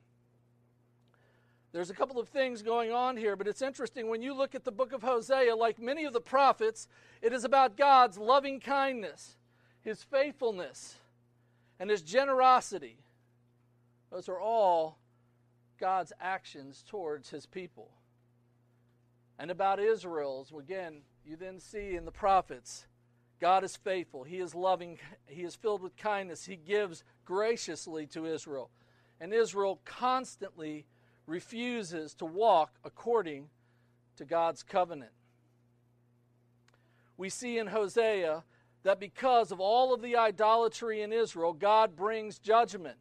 There's 1.72 1.90
a 1.90 1.94
couple 1.94 2.22
of 2.22 2.30
things 2.30 2.62
going 2.62 2.94
on 2.94 3.18
here, 3.18 3.36
but 3.36 3.48
it's 3.48 3.62
interesting 3.62 4.08
when 4.08 4.22
you 4.22 4.34
look 4.34 4.56
at 4.56 4.64
the 4.64 4.72
book 4.72 4.94
of 4.94 5.04
Hosea, 5.04 5.54
like 5.56 5.78
many 5.78 6.06
of 6.06 6.14
the 6.14 6.22
prophets, 6.22 6.88
it 7.22 7.34
is 7.34 7.44
about 7.44 7.76
God's 7.76 8.18
loving 8.18 8.62
kindness, 8.62 9.36
his 9.86 10.04
faithfulness, 10.04 10.96
and 11.80 11.90
his 11.90 12.02
generosity. 12.02 12.98
Those 14.12 14.28
are 14.28 14.40
all 14.40 14.98
God's 15.80 16.12
actions 16.20 16.84
towards 16.90 17.30
his 17.30 17.46
people. 17.46 17.92
And 19.38 19.52
about 19.52 19.80
Israel's, 19.80 20.52
again, 20.58 21.02
you 21.24 21.36
then 21.36 21.60
see 21.60 21.96
in 21.96 22.06
the 22.06 22.12
prophets, 22.12 22.88
God 23.40 23.64
is 23.64 23.76
faithful. 23.76 24.24
He 24.24 24.38
is 24.38 24.56
loving. 24.56 24.98
He 25.28 25.44
is 25.44 25.56
filled 25.56 25.84
with 25.84 25.96
kindness. 25.98 26.46
He 26.46 26.56
gives 26.56 27.04
graciously 27.24 28.08
to 28.08 28.26
Israel. 28.26 28.72
And 29.22 29.34
Israel 29.34 29.82
constantly 29.86 30.86
refuses 31.28 32.16
to 32.16 32.26
walk 32.26 32.74
according 32.84 33.50
to 34.18 34.26
God's 34.26 34.64
covenant. 34.64 35.12
We 37.18 37.30
see 37.30 37.60
in 37.60 37.68
Hosea 37.68 38.44
that 38.86 39.00
because 39.00 39.52
of 39.52 39.60
all 39.60 39.96
of 39.96 40.02
the 40.04 40.16
idolatry 40.16 41.02
in 41.02 41.12
Israel, 41.12 41.54
God 41.54 41.96
brings 41.96 42.38
judgment. 42.38 42.98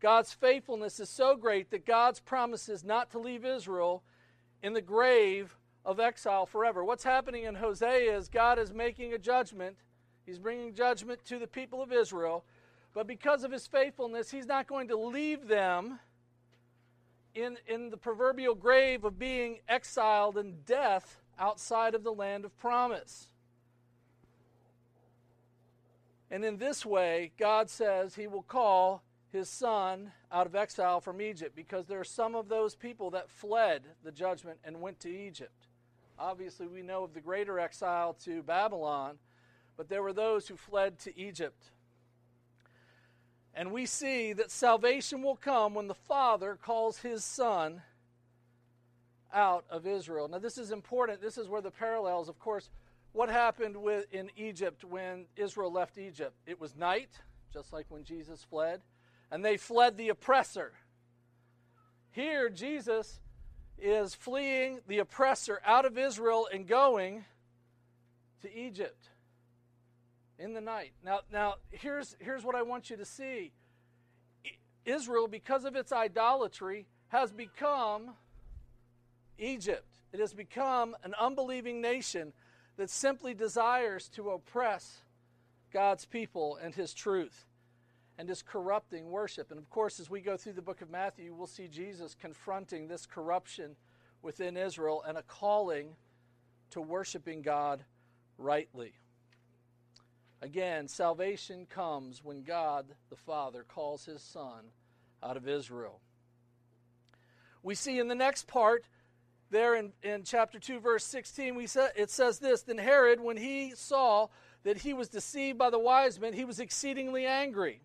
God's 0.00 0.32
faithfulness 0.32 0.98
is 0.98 1.10
so 1.10 1.36
great 1.36 1.70
that 1.70 1.84
God's 1.84 2.20
promises 2.20 2.82
not 2.82 3.10
to 3.10 3.18
leave 3.18 3.44
Israel 3.44 4.02
in 4.62 4.72
the 4.72 4.80
grave 4.80 5.58
of 5.84 6.00
exile 6.00 6.46
forever. 6.46 6.82
What's 6.82 7.04
happening 7.04 7.44
in 7.44 7.54
Hosea 7.54 8.16
is 8.16 8.30
God 8.30 8.58
is 8.58 8.72
making 8.72 9.12
a 9.12 9.18
judgment. 9.18 9.76
He's 10.24 10.38
bringing 10.38 10.72
judgment 10.74 11.22
to 11.26 11.38
the 11.38 11.46
people 11.46 11.82
of 11.82 11.92
Israel. 11.92 12.42
But 12.94 13.06
because 13.06 13.44
of 13.44 13.52
his 13.52 13.66
faithfulness, 13.66 14.30
he's 14.30 14.46
not 14.46 14.66
going 14.66 14.88
to 14.88 14.96
leave 14.96 15.48
them 15.48 15.98
in, 17.34 17.58
in 17.68 17.90
the 17.90 17.98
proverbial 17.98 18.54
grave 18.54 19.04
of 19.04 19.18
being 19.18 19.58
exiled 19.68 20.38
and 20.38 20.64
death 20.64 21.18
outside 21.38 21.94
of 21.94 22.04
the 22.04 22.12
land 22.12 22.46
of 22.46 22.56
promise. 22.56 23.28
And 26.34 26.44
in 26.44 26.56
this 26.56 26.84
way, 26.84 27.30
God 27.38 27.70
says 27.70 28.16
he 28.16 28.26
will 28.26 28.42
call 28.42 29.04
his 29.30 29.48
son 29.48 30.10
out 30.32 30.48
of 30.48 30.56
exile 30.56 31.00
from 31.00 31.20
Egypt 31.20 31.54
because 31.54 31.86
there 31.86 32.00
are 32.00 32.02
some 32.02 32.34
of 32.34 32.48
those 32.48 32.74
people 32.74 33.12
that 33.12 33.30
fled 33.30 33.82
the 34.02 34.10
judgment 34.10 34.58
and 34.64 34.80
went 34.80 34.98
to 34.98 35.08
Egypt. 35.08 35.68
Obviously, 36.18 36.66
we 36.66 36.82
know 36.82 37.04
of 37.04 37.14
the 37.14 37.20
greater 37.20 37.60
exile 37.60 38.14
to 38.24 38.42
Babylon, 38.42 39.16
but 39.76 39.88
there 39.88 40.02
were 40.02 40.12
those 40.12 40.48
who 40.48 40.56
fled 40.56 40.98
to 40.98 41.16
Egypt. 41.16 41.70
And 43.54 43.70
we 43.70 43.86
see 43.86 44.32
that 44.32 44.50
salvation 44.50 45.22
will 45.22 45.36
come 45.36 45.72
when 45.72 45.86
the 45.86 45.94
Father 45.94 46.58
calls 46.60 46.98
his 46.98 47.24
Son 47.24 47.80
out 49.32 49.64
of 49.70 49.86
Israel. 49.86 50.26
Now, 50.26 50.40
this 50.40 50.58
is 50.58 50.72
important. 50.72 51.22
This 51.22 51.38
is 51.38 51.46
where 51.46 51.62
the 51.62 51.70
parallels, 51.70 52.28
of 52.28 52.40
course, 52.40 52.70
what 53.14 53.30
happened 53.30 53.76
with, 53.76 54.12
in 54.12 54.28
Egypt 54.36 54.84
when 54.84 55.24
Israel 55.36 55.72
left 55.72 55.96
Egypt? 55.96 56.34
It 56.46 56.60
was 56.60 56.76
night, 56.76 57.20
just 57.52 57.72
like 57.72 57.86
when 57.88 58.04
Jesus 58.04 58.44
fled 58.44 58.82
and 59.30 59.44
they 59.44 59.56
fled 59.56 59.96
the 59.96 60.10
oppressor. 60.10 60.72
Here, 62.10 62.50
Jesus 62.50 63.20
is 63.78 64.14
fleeing 64.14 64.80
the 64.86 64.98
oppressor 64.98 65.60
out 65.64 65.84
of 65.84 65.96
Israel 65.96 66.48
and 66.52 66.66
going 66.66 67.24
to 68.42 68.52
Egypt 68.54 69.08
in 70.38 70.52
the 70.52 70.60
night. 70.60 70.92
Now, 71.04 71.20
now 71.32 71.54
here's, 71.70 72.16
here's 72.18 72.44
what 72.44 72.54
I 72.54 72.62
want 72.62 72.90
you 72.90 72.96
to 72.96 73.04
see 73.04 73.52
Israel, 74.84 75.28
because 75.28 75.64
of 75.64 75.76
its 75.76 75.92
idolatry, 75.92 76.86
has 77.08 77.32
become 77.32 78.10
Egypt. 79.38 79.88
It 80.12 80.20
has 80.20 80.34
become 80.34 80.94
an 81.02 81.14
unbelieving 81.18 81.80
nation 81.80 82.32
that 82.76 82.90
simply 82.90 83.34
desires 83.34 84.08
to 84.10 84.30
oppress 84.30 85.02
God's 85.72 86.04
people 86.04 86.58
and 86.62 86.74
his 86.74 86.94
truth 86.94 87.46
and 88.18 88.30
is 88.30 88.42
corrupting 88.42 89.10
worship. 89.10 89.50
And 89.50 89.58
of 89.58 89.68
course, 89.70 90.00
as 90.00 90.08
we 90.08 90.20
go 90.20 90.36
through 90.36 90.52
the 90.54 90.62
book 90.62 90.82
of 90.82 90.90
Matthew, 90.90 91.34
we'll 91.34 91.46
see 91.46 91.68
Jesus 91.68 92.14
confronting 92.14 92.86
this 92.86 93.06
corruption 93.06 93.76
within 94.22 94.56
Israel 94.56 95.02
and 95.06 95.18
a 95.18 95.22
calling 95.22 95.96
to 96.70 96.80
worshiping 96.80 97.42
God 97.42 97.84
rightly. 98.38 98.92
Again, 100.42 100.88
salvation 100.88 101.66
comes 101.66 102.22
when 102.22 102.42
God 102.42 102.86
the 103.10 103.16
Father 103.16 103.64
calls 103.66 104.04
his 104.04 104.22
Son 104.22 104.64
out 105.22 105.36
of 105.36 105.48
Israel. 105.48 106.00
We 107.62 107.74
see 107.74 107.98
in 107.98 108.08
the 108.08 108.14
next 108.14 108.46
part, 108.46 108.84
there 109.54 109.76
in, 109.76 109.92
in 110.02 110.24
chapter 110.24 110.58
2, 110.58 110.80
verse 110.80 111.04
16, 111.04 111.54
we 111.54 111.66
sa- 111.66 111.88
it 111.96 112.10
says 112.10 112.38
this 112.40 112.62
Then 112.62 112.76
Herod, 112.76 113.20
when 113.20 113.36
he 113.36 113.72
saw 113.74 114.28
that 114.64 114.78
he 114.78 114.92
was 114.92 115.08
deceived 115.08 115.56
by 115.56 115.70
the 115.70 115.78
wise 115.78 116.20
men, 116.20 116.32
he 116.32 116.44
was 116.44 116.60
exceedingly 116.60 117.24
angry. 117.24 117.80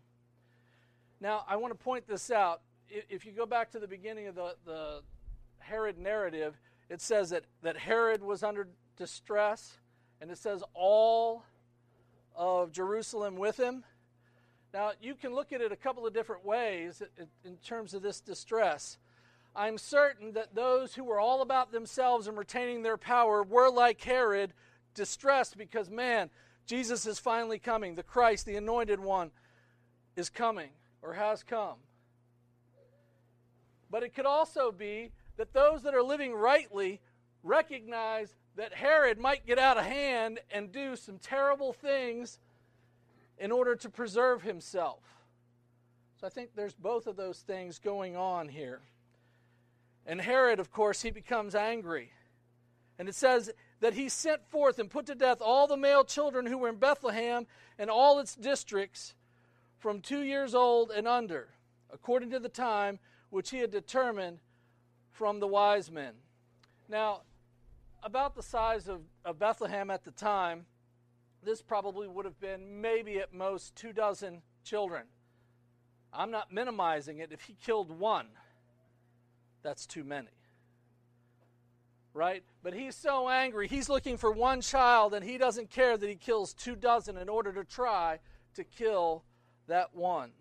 Now, 1.22 1.46
I 1.48 1.58
want 1.58 1.78
to 1.78 1.82
point 1.82 2.08
this 2.08 2.32
out. 2.32 2.62
If 2.90 3.26
you 3.26 3.32
go 3.32 3.46
back 3.46 3.72
to 3.72 3.80
the 3.80 3.88
beginning 3.88 4.28
of 4.28 4.36
the, 4.36 4.56
the 4.66 5.02
Herod 5.60 5.98
narrative, 5.98 6.60
it 6.90 7.02
says 7.02 7.30
that, 7.30 7.44
that 7.62 7.78
Herod 7.78 8.24
was 8.24 8.42
under 8.42 8.68
distress, 8.98 9.78
and 10.22 10.32
it 10.32 10.38
says 10.38 10.64
all 10.74 11.44
of 12.36 12.72
Jerusalem 12.72 13.36
with 13.36 13.58
him. 13.58 13.84
Now, 14.74 14.94
you 15.02 15.14
can 15.14 15.36
look 15.36 15.54
at 15.54 15.62
it 15.62 15.72
a 15.72 15.76
couple 15.76 16.08
of 16.08 16.14
different 16.14 16.46
ways 16.46 17.04
in 17.46 17.58
terms 17.58 17.94
of 17.94 18.02
this 18.02 18.22
distress. 18.22 18.98
I'm 19.60 19.78
certain 19.78 20.32
that 20.32 20.56
those 20.56 20.96
who 20.96 21.04
were 21.04 21.20
all 21.20 21.42
about 21.42 21.74
themselves 21.74 22.28
and 22.28 22.38
retaining 22.38 22.82
their 22.82 22.96
power 22.96 23.44
were 23.44 23.70
like 23.70 24.02
Herod, 24.02 24.54
distressed 24.96 25.58
because, 25.58 25.90
man, 25.90 26.30
Jesus 26.66 27.06
is 27.06 27.20
finally 27.20 27.60
coming. 27.60 27.96
The 27.96 28.04
Christ, 28.04 28.46
the 28.46 28.56
anointed 28.56 29.02
one, 29.02 29.32
is 30.16 30.30
coming 30.30 30.70
or 31.02 31.12
has 31.12 31.44
come. 31.44 31.76
But 33.92 34.04
it 34.04 34.16
could 34.16 34.26
also 34.26 34.72
be 34.72 35.12
that 35.36 35.52
those 35.52 35.84
that 35.84 35.94
are 35.94 36.04
living 36.04 36.34
rightly 36.34 37.02
recognize 37.44 38.34
that 38.56 38.74
Herod 38.74 39.20
might 39.20 39.46
get 39.46 39.60
out 39.60 39.78
of 39.78 39.84
hand 39.84 40.40
and 40.50 40.72
do 40.72 40.96
some 40.96 41.18
terrible 41.18 41.74
things 41.74 42.40
in 43.38 43.52
order 43.52 43.76
to 43.76 43.90
preserve 43.90 44.42
himself. 44.42 45.04
So 46.22 46.28
I 46.28 46.30
think 46.30 46.52
there's 46.56 46.76
both 46.76 47.08
of 47.08 47.18
those 47.18 47.40
things 47.40 47.78
going 47.78 48.16
on 48.16 48.48
here. 48.48 48.80
And 50.10 50.20
Herod, 50.20 50.60
of 50.60 50.72
course, 50.72 51.04
he 51.04 51.12
becomes 51.12 51.54
angry. 51.54 52.12
And 52.98 53.08
it 53.08 53.14
says 53.14 53.52
that 53.80 53.94
he 53.94 54.10
sent 54.10 54.44
forth 54.50 54.80
and 54.80 54.90
put 54.90 55.06
to 55.06 55.14
death 55.14 55.38
all 55.40 55.68
the 55.68 55.78
male 55.78 56.04
children 56.04 56.48
who 56.48 56.58
were 56.58 56.70
in 56.70 56.78
Bethlehem 56.78 57.46
and 57.78 57.92
all 57.92 58.18
its 58.18 58.34
districts 58.34 59.14
from 59.78 60.02
two 60.02 60.24
years 60.24 60.56
old 60.56 60.90
and 60.90 61.08
under, 61.08 61.50
according 61.94 62.32
to 62.32 62.40
the 62.40 62.50
time 62.50 62.98
which 63.30 63.52
he 63.52 63.60
had 63.60 63.70
determined 63.70 64.40
from 65.12 65.40
the 65.40 65.48
wise 65.48 65.92
men. 65.92 66.14
Now, 66.90 67.22
about 68.02 68.34
the 68.34 68.42
size 68.42 68.88
of, 68.88 69.02
of 69.24 69.38
Bethlehem 69.38 69.92
at 69.92 70.06
the 70.06 70.12
time, 70.12 70.66
this 71.44 71.62
probably 71.62 72.08
would 72.08 72.26
have 72.26 72.40
been 72.40 72.82
maybe 72.82 73.20
at 73.20 73.32
most 73.32 73.76
two 73.76 73.94
dozen 73.94 74.42
children. 74.64 75.04
I'm 76.12 76.32
not 76.32 76.52
minimizing 76.52 77.20
it. 77.20 77.32
If 77.32 77.44
he 77.44 77.54
killed 77.64 77.92
one, 77.92 78.30
that's 79.64 79.86
too 79.86 80.04
many. 80.04 80.28
Right? 82.14 82.44
But 82.64 82.74
he's 82.74 82.96
so 82.96 83.30
angry. 83.30 83.68
He's 83.68 83.90
looking 83.90 84.18
for 84.18 84.32
one 84.32 84.62
child, 84.62 85.14
and 85.14 85.24
he 85.24 85.38
doesn't 85.38 85.70
care 85.70 85.98
that 85.98 86.10
he 86.10 86.16
kills 86.16 86.54
two 86.54 86.76
dozen 86.76 87.18
in 87.18 87.30
order 87.30 87.54
to 87.54 87.64
try 87.64 88.20
to 88.56 88.64
kill 88.64 89.24
that 89.68 89.96
one. 89.96 90.32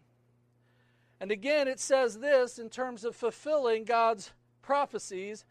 And 1.20 1.30
again, 1.30 1.68
it 1.68 1.80
says 1.80 2.18
this 2.18 2.58
in 2.58 2.70
terms 2.70 3.04
of 3.04 3.14
fulfilling 3.14 3.84
God's 3.84 4.32
prophecies 4.62 5.44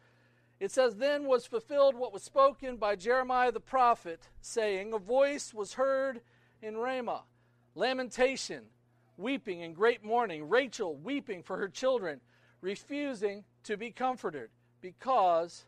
it 0.59 0.71
says, 0.71 0.95
Then 0.95 1.25
was 1.25 1.45
fulfilled 1.45 1.95
what 1.95 2.13
was 2.13 2.23
spoken 2.23 2.77
by 2.77 2.95
Jeremiah 2.95 3.51
the 3.51 3.59
prophet, 3.59 4.29
saying, 4.41 4.93
A 4.93 4.97
voice 4.97 5.53
was 5.53 5.73
heard 5.73 6.21
in 6.61 6.77
Ramah, 6.77 7.23
lamentation, 7.75 8.63
weeping, 9.17 9.61
and 9.61 9.75
great 9.75 10.03
mourning, 10.03 10.49
Rachel 10.49 10.95
weeping 10.95 11.43
for 11.43 11.57
her 11.57 11.67
children, 11.67 12.21
refusing 12.61 13.43
to 13.67 13.77
be 13.77 13.91
comforted, 13.91 14.49
because 14.81 15.65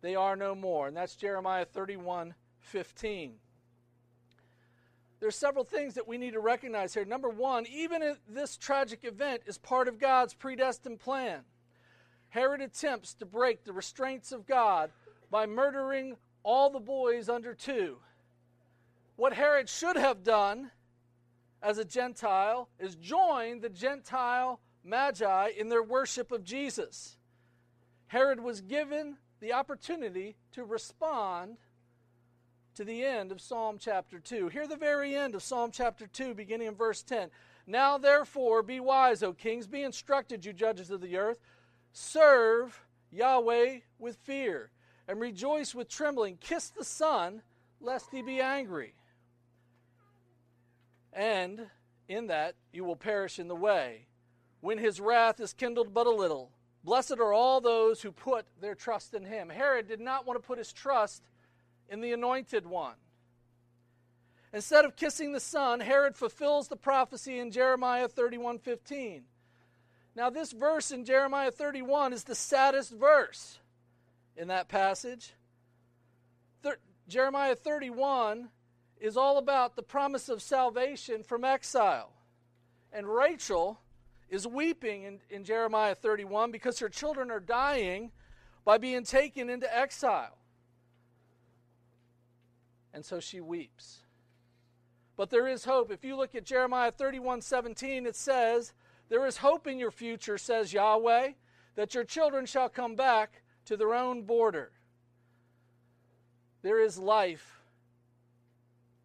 they 0.00 0.14
are 0.14 0.36
no 0.36 0.54
more. 0.54 0.88
And 0.88 0.96
that's 0.96 1.16
Jeremiah 1.16 1.64
31 1.64 2.34
15. 2.60 3.34
There's 5.20 5.36
several 5.36 5.64
things 5.64 5.94
that 5.94 6.08
we 6.08 6.18
need 6.18 6.32
to 6.32 6.40
recognize 6.40 6.92
here. 6.92 7.04
Number 7.04 7.28
one, 7.30 7.66
even 7.66 8.16
this 8.28 8.56
tragic 8.56 9.04
event 9.04 9.42
is 9.46 9.56
part 9.56 9.88
of 9.88 9.98
God's 9.98 10.34
predestined 10.34 11.00
plan. 11.00 11.40
Herod 12.28 12.60
attempts 12.60 13.14
to 13.14 13.26
break 13.26 13.64
the 13.64 13.72
restraints 13.72 14.32
of 14.32 14.46
God 14.46 14.90
by 15.30 15.46
murdering 15.46 16.16
all 16.42 16.68
the 16.68 16.80
boys 16.80 17.28
under 17.28 17.54
two. 17.54 17.98
What 19.16 19.32
Herod 19.32 19.68
should 19.68 19.96
have 19.96 20.24
done 20.24 20.70
as 21.62 21.78
a 21.78 21.84
Gentile 21.84 22.68
is 22.78 22.96
join 22.96 23.60
the 23.60 23.68
Gentile 23.68 24.60
Magi 24.84 25.50
in 25.56 25.68
their 25.68 25.82
worship 25.82 26.32
of 26.32 26.44
Jesus. 26.44 27.16
Herod 28.14 28.38
was 28.38 28.60
given 28.60 29.16
the 29.40 29.54
opportunity 29.54 30.36
to 30.52 30.62
respond 30.62 31.56
to 32.76 32.84
the 32.84 33.04
end 33.04 33.32
of 33.32 33.40
Psalm 33.40 33.76
chapter 33.80 34.20
2. 34.20 34.50
Hear 34.50 34.68
the 34.68 34.76
very 34.76 35.16
end 35.16 35.34
of 35.34 35.42
Psalm 35.42 35.72
chapter 35.72 36.06
2, 36.06 36.32
beginning 36.32 36.68
in 36.68 36.76
verse 36.76 37.02
10. 37.02 37.28
Now, 37.66 37.98
therefore, 37.98 38.62
be 38.62 38.78
wise, 38.78 39.24
O 39.24 39.32
kings, 39.32 39.66
be 39.66 39.82
instructed, 39.82 40.44
you 40.44 40.52
judges 40.52 40.90
of 40.90 41.00
the 41.00 41.16
earth. 41.16 41.40
Serve 41.92 42.84
Yahweh 43.10 43.80
with 43.98 44.16
fear, 44.22 44.70
and 45.08 45.20
rejoice 45.20 45.74
with 45.74 45.88
trembling. 45.88 46.36
Kiss 46.36 46.68
the 46.68 46.84
Son, 46.84 47.42
lest 47.80 48.12
he 48.12 48.22
be 48.22 48.40
angry. 48.40 48.94
And 51.12 51.66
in 52.08 52.28
that 52.28 52.54
you 52.72 52.84
will 52.84 52.94
perish 52.94 53.40
in 53.40 53.48
the 53.48 53.56
way, 53.56 54.06
when 54.60 54.78
his 54.78 55.00
wrath 55.00 55.40
is 55.40 55.52
kindled 55.52 55.92
but 55.92 56.06
a 56.06 56.10
little. 56.10 56.52
Blessed 56.84 57.18
are 57.18 57.32
all 57.32 57.60
those 57.60 58.02
who 58.02 58.12
put 58.12 58.44
their 58.60 58.74
trust 58.74 59.14
in 59.14 59.24
him. 59.24 59.48
Herod 59.48 59.88
did 59.88 60.00
not 60.00 60.26
want 60.26 60.40
to 60.40 60.46
put 60.46 60.58
his 60.58 60.72
trust 60.72 61.22
in 61.88 62.00
the 62.00 62.12
anointed 62.12 62.66
one. 62.66 62.94
Instead 64.52 64.84
of 64.84 64.94
kissing 64.94 65.32
the 65.32 65.40
Son, 65.40 65.80
Herod 65.80 66.14
fulfills 66.14 66.68
the 66.68 66.76
prophecy 66.76 67.38
in 67.38 67.50
Jeremiah 67.50 68.06
31 68.06 68.58
15. 68.58 69.24
Now, 70.14 70.30
this 70.30 70.52
verse 70.52 70.92
in 70.92 71.04
Jeremiah 71.04 71.50
31 71.50 72.12
is 72.12 72.22
the 72.22 72.36
saddest 72.36 72.92
verse 72.92 73.58
in 74.36 74.48
that 74.48 74.68
passage. 74.68 75.32
Thir- 76.62 76.78
Jeremiah 77.08 77.56
31 77.56 78.48
is 79.00 79.16
all 79.16 79.38
about 79.38 79.74
the 79.74 79.82
promise 79.82 80.28
of 80.28 80.40
salvation 80.40 81.24
from 81.24 81.44
exile. 81.44 82.12
And 82.92 83.08
Rachel 83.08 83.80
is 84.34 84.48
weeping 84.48 85.04
in, 85.04 85.20
in 85.30 85.44
Jeremiah 85.44 85.94
31 85.94 86.50
because 86.50 86.80
her 86.80 86.88
children 86.88 87.30
are 87.30 87.38
dying 87.38 88.10
by 88.64 88.78
being 88.78 89.04
taken 89.04 89.48
into 89.48 89.72
exile. 89.74 90.36
And 92.92 93.04
so 93.04 93.20
she 93.20 93.40
weeps. 93.40 94.00
But 95.16 95.30
there 95.30 95.46
is 95.46 95.64
hope. 95.64 95.92
If 95.92 96.04
you 96.04 96.16
look 96.16 96.34
at 96.34 96.44
Jeremiah 96.44 96.90
31 96.90 97.42
17, 97.42 98.06
it 98.06 98.16
says, 98.16 98.72
there 99.08 99.24
is 99.24 99.36
hope 99.36 99.68
in 99.68 99.78
your 99.78 99.92
future, 99.92 100.36
says 100.36 100.72
Yahweh, 100.72 101.32
that 101.76 101.94
your 101.94 102.04
children 102.04 102.44
shall 102.44 102.68
come 102.68 102.96
back 102.96 103.42
to 103.66 103.76
their 103.76 103.94
own 103.94 104.22
border. 104.22 104.72
There 106.62 106.82
is 106.82 106.98
life 106.98 107.60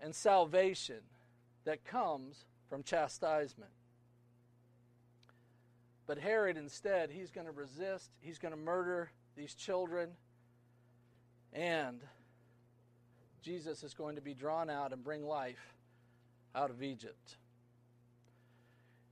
and 0.01 0.15
salvation 0.15 1.01
that 1.65 1.85
comes 1.85 2.45
from 2.67 2.81
chastisement. 2.81 3.71
But 6.09 6.17
Herod, 6.17 6.57
instead, 6.57 7.11
he's 7.11 7.29
going 7.29 7.45
to 7.45 7.53
resist, 7.53 8.09
he's 8.19 8.39
going 8.39 8.51
to 8.51 8.59
murder 8.59 9.11
these 9.37 9.53
children, 9.53 10.09
and 11.53 12.01
Jesus 13.43 13.83
is 13.83 13.93
going 13.93 14.15
to 14.15 14.21
be 14.21 14.33
drawn 14.33 14.71
out 14.71 14.91
and 14.91 15.03
bring 15.03 15.23
life 15.23 15.75
out 16.55 16.71
of 16.71 16.81
Egypt. 16.81 17.37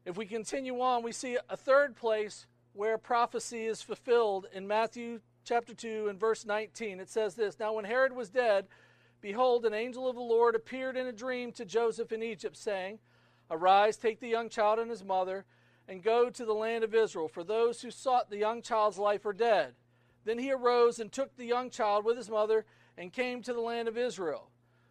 If 0.05 0.17
we 0.17 0.25
continue 0.25 0.81
on, 0.81 1.03
we 1.03 1.11
see 1.11 1.37
a 1.47 1.55
third 1.55 1.95
place 1.95 2.47
where 2.73 2.97
prophecy 2.97 3.67
is 3.67 3.83
fulfilled 3.83 4.47
in 4.51 4.67
Matthew 4.67 5.19
chapter 5.45 5.75
2 5.75 6.07
and 6.09 6.19
verse 6.19 6.47
19. 6.47 6.99
It 6.99 7.11
says 7.11 7.35
this 7.35 7.59
Now, 7.59 7.73
when 7.73 7.85
Herod 7.85 8.15
was 8.15 8.29
dead, 8.29 8.65
behold, 9.21 9.67
an 9.67 9.73
angel 9.75 10.09
of 10.09 10.15
the 10.15 10.21
Lord 10.23 10.55
appeared 10.55 10.97
in 10.97 11.05
a 11.05 11.13
dream 11.13 11.51
to 11.51 11.63
Joseph 11.63 12.11
in 12.11 12.23
Egypt, 12.23 12.57
saying, 12.57 12.97
Arise, 13.51 13.97
take 13.97 14.19
the 14.19 14.27
young 14.27 14.49
child 14.49 14.79
and 14.79 14.89
his 14.89 15.03
mother, 15.03 15.45
and 15.87 16.03
go 16.03 16.29
to 16.29 16.45
the 16.45 16.53
land 16.53 16.83
of 16.83 16.93
Israel, 16.93 17.27
for 17.27 17.43
those 17.43 17.81
who 17.81 17.91
sought 17.91 18.29
the 18.29 18.37
young 18.37 18.61
child's 18.61 18.97
life 18.97 19.25
are 19.25 19.33
dead. 19.33 19.73
Then 20.25 20.39
he 20.39 20.51
arose 20.51 20.99
and 20.99 21.11
took 21.11 21.35
the 21.35 21.45
young 21.45 21.69
child 21.69 22.03
with 22.03 22.17
his 22.17 22.29
mother 22.29 22.65
and 22.97 23.13
came 23.13 23.41
to 23.43 23.53
the 23.53 23.61
land 23.61 23.87
of 23.87 23.97
Israel. 23.97 24.49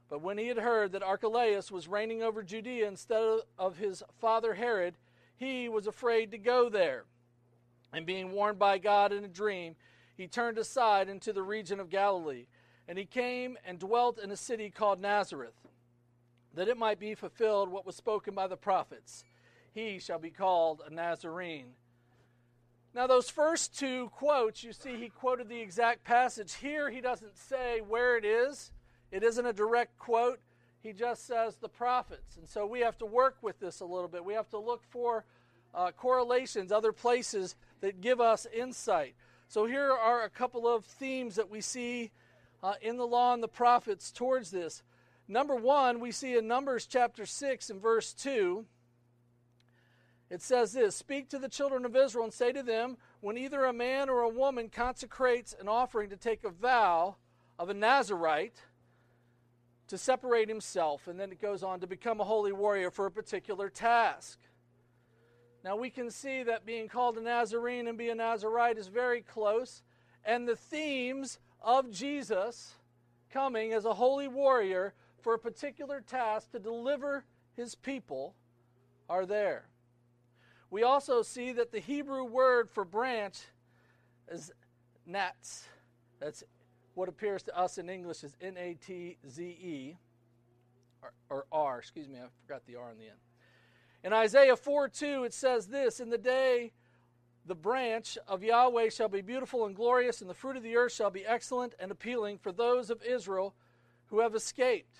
But 0.08 0.22
when 0.22 0.38
he 0.38 0.46
had 0.46 0.58
heard 0.58 0.92
that 0.92 1.02
Archelaus 1.02 1.70
was 1.70 1.88
reigning 1.88 2.22
over 2.22 2.42
Judea 2.42 2.88
instead 2.88 3.40
of 3.58 3.76
his 3.76 4.02
father 4.20 4.54
Herod, 4.54 4.94
he 5.36 5.68
was 5.68 5.86
afraid 5.86 6.30
to 6.30 6.38
go 6.38 6.68
there. 6.68 7.04
And 7.92 8.06
being 8.06 8.32
warned 8.32 8.58
by 8.58 8.78
God 8.78 9.12
in 9.12 9.24
a 9.24 9.28
dream, 9.28 9.76
he 10.16 10.26
turned 10.26 10.58
aside 10.58 11.08
into 11.08 11.32
the 11.32 11.42
region 11.42 11.80
of 11.80 11.90
Galilee. 11.90 12.46
And 12.88 12.96
he 12.96 13.04
came 13.04 13.58
and 13.66 13.78
dwelt 13.78 14.18
in 14.18 14.30
a 14.30 14.36
city 14.36 14.70
called 14.70 15.00
Nazareth, 15.00 15.54
that 16.54 16.68
it 16.68 16.78
might 16.78 17.00
be 17.00 17.14
fulfilled 17.14 17.68
what 17.68 17.84
was 17.84 17.96
spoken 17.96 18.34
by 18.34 18.46
the 18.46 18.56
prophets 18.56 19.24
He 19.76 19.98
shall 19.98 20.18
be 20.18 20.30
called 20.30 20.80
a 20.86 20.88
Nazarene. 20.88 21.74
Now, 22.94 23.06
those 23.06 23.28
first 23.28 23.78
two 23.78 24.08
quotes, 24.08 24.64
you 24.64 24.72
see, 24.72 24.96
he 24.96 25.10
quoted 25.10 25.50
the 25.50 25.60
exact 25.60 26.02
passage. 26.02 26.54
Here, 26.54 26.88
he 26.88 27.02
doesn't 27.02 27.36
say 27.36 27.82
where 27.86 28.16
it 28.16 28.24
is, 28.24 28.72
it 29.12 29.22
isn't 29.22 29.44
a 29.44 29.52
direct 29.52 29.98
quote. 29.98 30.40
he 30.82 30.94
just 30.94 31.26
says 31.26 31.56
the 31.56 31.68
prophets. 31.68 32.38
And 32.38 32.48
so 32.48 32.66
we 32.66 32.80
have 32.80 32.96
to 32.98 33.04
work 33.04 33.36
with 33.42 33.60
this 33.60 33.80
a 33.80 33.84
little 33.84 34.08
bit. 34.08 34.24
We 34.24 34.32
have 34.32 34.48
to 34.50 34.58
look 34.58 34.82
for 34.82 35.26
uh, 35.74 35.90
correlations, 35.90 36.72
other 36.72 36.92
places 36.92 37.54
that 37.82 38.00
give 38.00 38.18
us 38.18 38.46
insight. 38.56 39.14
So 39.48 39.66
here 39.66 39.92
are 39.92 40.22
a 40.22 40.30
couple 40.30 40.66
of 40.66 40.86
themes 40.86 41.34
that 41.34 41.50
we 41.50 41.60
see 41.60 42.12
uh, 42.62 42.74
in 42.80 42.96
the 42.96 43.06
law 43.06 43.34
and 43.34 43.42
the 43.42 43.48
prophets 43.48 44.10
towards 44.10 44.50
this. 44.50 44.82
Number 45.28 45.54
one, 45.54 46.00
we 46.00 46.12
see 46.12 46.34
in 46.34 46.48
Numbers 46.48 46.86
chapter 46.86 47.26
6 47.26 47.68
and 47.68 47.82
verse 47.82 48.14
2, 48.14 48.64
it 50.30 50.42
says 50.42 50.72
this 50.72 50.96
Speak 50.96 51.28
to 51.30 51.38
the 51.38 51.48
children 51.48 51.84
of 51.84 51.96
Israel 51.96 52.24
and 52.24 52.32
say 52.32 52.52
to 52.52 52.62
them, 52.62 52.96
When 53.20 53.38
either 53.38 53.64
a 53.64 53.72
man 53.72 54.08
or 54.08 54.20
a 54.20 54.28
woman 54.28 54.68
consecrates 54.68 55.54
an 55.58 55.68
offering 55.68 56.10
to 56.10 56.16
take 56.16 56.44
a 56.44 56.50
vow 56.50 57.16
of 57.58 57.68
a 57.68 57.74
Nazarite, 57.74 58.60
to 59.88 59.96
separate 59.96 60.48
himself, 60.48 61.06
and 61.06 61.18
then 61.18 61.30
it 61.30 61.40
goes 61.40 61.62
on 61.62 61.80
to 61.80 61.86
become 61.86 62.20
a 62.20 62.24
holy 62.24 62.52
warrior 62.52 62.90
for 62.90 63.06
a 63.06 63.10
particular 63.10 63.70
task. 63.70 64.38
Now 65.62 65.76
we 65.76 65.90
can 65.90 66.10
see 66.10 66.42
that 66.42 66.66
being 66.66 66.88
called 66.88 67.16
a 67.18 67.20
Nazarene 67.20 67.86
and 67.86 67.96
be 67.96 68.08
a 68.08 68.14
Nazarite 68.14 68.78
is 68.78 68.88
very 68.88 69.20
close, 69.20 69.82
and 70.24 70.48
the 70.48 70.56
themes 70.56 71.38
of 71.62 71.90
Jesus 71.90 72.74
coming 73.30 73.72
as 73.72 73.84
a 73.84 73.94
holy 73.94 74.28
warrior 74.28 74.92
for 75.20 75.34
a 75.34 75.38
particular 75.38 76.00
task 76.00 76.50
to 76.52 76.58
deliver 76.58 77.24
his 77.56 77.74
people 77.74 78.34
are 79.08 79.26
there. 79.26 79.66
We 80.70 80.82
also 80.82 81.22
see 81.22 81.52
that 81.52 81.70
the 81.72 81.78
Hebrew 81.78 82.24
word 82.24 82.68
for 82.68 82.84
branch 82.84 83.38
is 84.30 84.50
nats. 85.06 85.68
That's 86.18 86.42
what 86.94 87.08
appears 87.08 87.42
to 87.44 87.56
us 87.56 87.78
in 87.78 87.88
English 87.88 88.24
as 88.24 88.36
N 88.40 88.56
A 88.56 88.74
T 88.74 89.16
Z 89.28 89.42
E, 89.42 89.96
or, 91.02 91.12
or 91.30 91.46
R, 91.52 91.78
excuse 91.78 92.08
me, 92.08 92.18
I 92.18 92.26
forgot 92.46 92.66
the 92.66 92.76
R 92.76 92.90
in 92.90 92.98
the 92.98 93.04
end. 93.04 93.18
In 94.02 94.12
Isaiah 94.12 94.56
4 94.56 94.88
2, 94.88 95.24
it 95.24 95.34
says 95.34 95.66
this 95.66 96.00
In 96.00 96.10
the 96.10 96.18
day 96.18 96.72
the 97.44 97.54
branch 97.54 98.18
of 98.26 98.42
Yahweh 98.42 98.88
shall 98.88 99.08
be 99.08 99.20
beautiful 99.20 99.66
and 99.66 99.76
glorious, 99.76 100.20
and 100.20 100.28
the 100.28 100.34
fruit 100.34 100.56
of 100.56 100.62
the 100.62 100.76
earth 100.76 100.92
shall 100.92 101.10
be 101.10 101.24
excellent 101.24 101.74
and 101.78 101.92
appealing 101.92 102.38
for 102.38 102.50
those 102.50 102.90
of 102.90 103.02
Israel 103.02 103.54
who 104.06 104.20
have 104.20 104.34
escaped. 104.34 104.96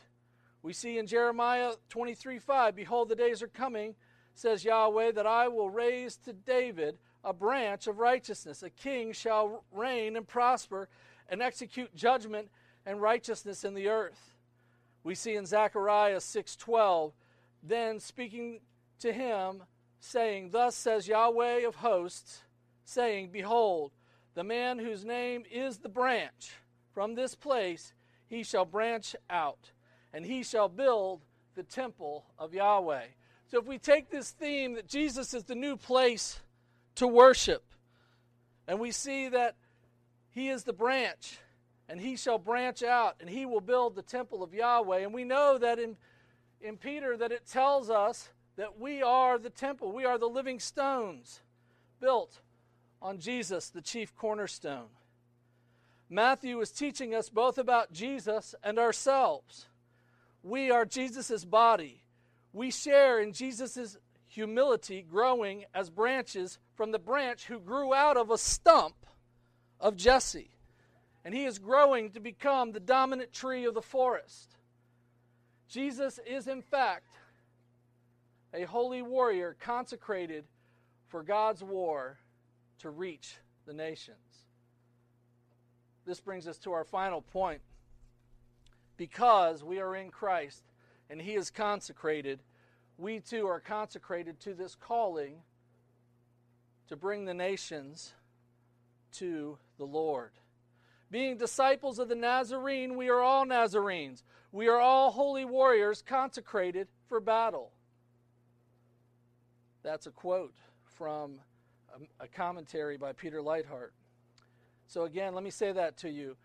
We 0.63 0.73
see 0.73 0.99
in 0.99 1.07
Jeremiah 1.07 1.73
23 1.89 2.39
5, 2.39 2.77
Behold, 2.77 3.09
the 3.09 3.17
days 3.17 3.43
are 3.43 3.49
coming, 3.49 3.95
says 4.37 4.65
Yahweh, 4.65 5.13
that 5.13 5.27
I 5.27 5.49
will 5.49 5.71
raise 5.71 6.17
to 6.19 6.33
David 6.33 6.99
a 7.25 7.33
branch 7.33 7.87
of 7.87 7.99
righteousness. 7.99 8.63
A 8.63 8.71
king 8.71 9.13
shall 9.13 9.65
reign 9.73 10.15
and 10.15 10.29
prosper 10.29 10.89
and 11.29 11.43
execute 11.43 11.95
judgment 11.95 12.49
and 12.85 13.01
righteousness 13.01 13.65
in 13.65 13.75
the 13.75 13.89
earth. 13.89 14.35
We 15.03 15.15
see 15.15 15.35
in 15.35 15.47
Zechariah 15.47 16.21
6:12, 16.21 17.13
then 17.63 17.99
speaking 17.99 18.61
to 19.01 19.13
him, 19.13 19.65
saying, 20.01 20.51
Thus 20.51 20.77
says 20.77 21.09
Yahweh 21.09 21.67
of 21.67 21.77
hosts, 21.77 22.43
saying, 22.85 23.31
Behold, 23.33 23.93
the 24.35 24.45
man 24.45 24.79
whose 24.79 25.05
name 25.05 25.45
is 25.51 25.79
the 25.79 25.89
branch, 25.89 26.53
from 26.93 27.15
this 27.15 27.35
place 27.35 27.95
he 28.27 28.43
shall 28.43 28.65
branch 28.65 29.17
out, 29.31 29.71
and 30.13 30.27
he 30.27 30.43
shall 30.43 30.69
build 30.69 31.25
the 31.55 31.63
temple 31.63 32.27
of 32.39 32.53
Yahweh. 32.53 33.07
So 33.49 33.59
if 33.59 33.67
we 33.67 33.79
take 33.79 34.11
this 34.11 34.31
theme 34.31 34.75
that 34.75 34.89
Jesus 34.89 35.33
is 35.33 35.45
the 35.45 35.55
new 35.55 35.77
place 35.77 36.41
to 36.97 37.07
worship, 37.07 37.63
and 38.67 38.81
we 38.81 38.91
see 38.91 39.29
that 39.29 39.55
he 40.31 40.49
is 40.49 40.65
the 40.65 40.73
branch, 40.73 41.39
and 41.89 42.01
he 42.01 42.17
shall 42.17 42.39
branch 42.39 42.83
out, 42.83 43.17
and 43.21 43.31
he 43.31 43.47
will 43.47 43.61
build 43.61 43.95
the 43.95 44.03
temple 44.03 44.43
of 44.43 44.53
Yahweh. 44.53 44.99
And 44.99 45.15
we 45.15 45.23
know 45.23 45.59
that 45.59 45.79
in, 45.79 45.97
in 46.61 46.77
Peter 46.77 47.17
that 47.17 47.31
it 47.31 47.47
tells 47.47 47.89
us 47.89 48.31
that 48.57 48.81
we 48.81 49.03
are 49.03 49.39
the 49.39 49.51
temple. 49.51 49.93
We 49.93 50.05
are 50.05 50.19
the 50.19 50.29
living 50.29 50.59
stones 50.59 51.41
built 52.01 52.41
on 53.01 53.19
Jesus, 53.19 53.69
the 53.69 53.81
chief 53.81 54.17
cornerstone. 54.17 54.89
Matthew 56.11 56.61
is 56.61 56.73
teaching 56.73 57.15
us 57.15 57.29
both 57.29 57.59
about 57.59 57.93
Jesus 57.93 58.55
and 58.65 58.79
ourselves. 58.79 59.67
We 60.43 60.71
are 60.71 60.85
Jesus' 60.85 61.45
body. 61.45 62.03
We 62.57 62.71
share 62.71 63.21
in 63.21 63.35
Jesus' 63.35 63.99
humility, 64.29 65.03
growing 65.03 65.67
as 65.75 65.91
branches 65.91 66.59
from 66.75 66.91
the 66.91 66.99
branch 66.99 67.45
who 67.45 67.61
grew 67.61 67.93
out 67.93 68.17
of 68.17 68.31
a 68.31 68.39
stump 68.39 68.95
of 69.79 69.95
Jesse. 69.95 70.57
And 71.23 71.35
he 71.35 71.45
is 71.45 71.59
growing 71.59 72.13
to 72.13 72.21
become 72.21 72.73
the 72.73 72.81
dominant 72.81 73.35
tree 73.35 73.67
of 73.67 73.75
the 73.75 73.83
forest. 73.83 74.57
Jesus 75.69 76.19
is, 76.27 76.49
in 76.49 76.63
fact, 76.63 77.19
a 78.55 78.63
holy 78.63 79.03
warrior 79.03 79.55
consecrated 79.61 80.47
for 81.09 81.23
God's 81.23 81.63
war 81.63 82.17
to 82.79 82.89
reach 82.89 83.37
the 83.67 83.75
nations. 83.75 84.47
This 86.07 86.21
brings 86.21 86.49
us 86.49 86.57
to 86.61 86.73
our 86.73 86.85
final 86.85 87.21
point. 87.21 87.61
Because 88.97 89.63
we 89.63 89.79
are 89.79 89.95
in 89.95 90.09
Christ 90.09 90.63
and 91.11 91.21
He 91.21 91.35
is 91.35 91.51
consecrated, 91.51 92.41
we 92.99 93.21
too 93.21 93.47
are 93.47 93.61
consecrated 93.61 94.41
to 94.41 94.55
this 94.55 94.75
calling 94.75 95.37
to 96.89 96.97
bring 96.97 97.25
the 97.25 97.35
nations 97.35 98.13
to 99.13 99.59
the 99.79 99.85
Lord. 99.85 100.31
Being 101.11 101.37
disciples 101.37 101.99
of 101.99 102.09
the 102.09 102.15
Nazarene, 102.15 102.97
we 102.97 103.09
are 103.09 103.21
all 103.21 103.45
Nazarenes. 103.45 104.25
We 104.51 104.69
are 104.69 104.79
all 104.79 105.11
holy 105.11 105.45
warriors 105.45 106.03
consecrated 106.03 106.89
for 107.09 107.21
battle. 107.21 107.71
That's 109.83 110.07
a 110.07 110.11
quote 110.11 110.55
from 110.85 111.39
a, 112.21 112.27
commentary 112.27 112.97
by 112.97 113.13
Peter 113.13 113.41
Leithart. 113.41 113.91
So, 114.89 115.05
again, 115.05 115.35
let 115.35 115.45
me 115.45 115.51
say 115.51 115.73
that 115.73 115.97
to 115.99 116.11
you. 116.11 116.37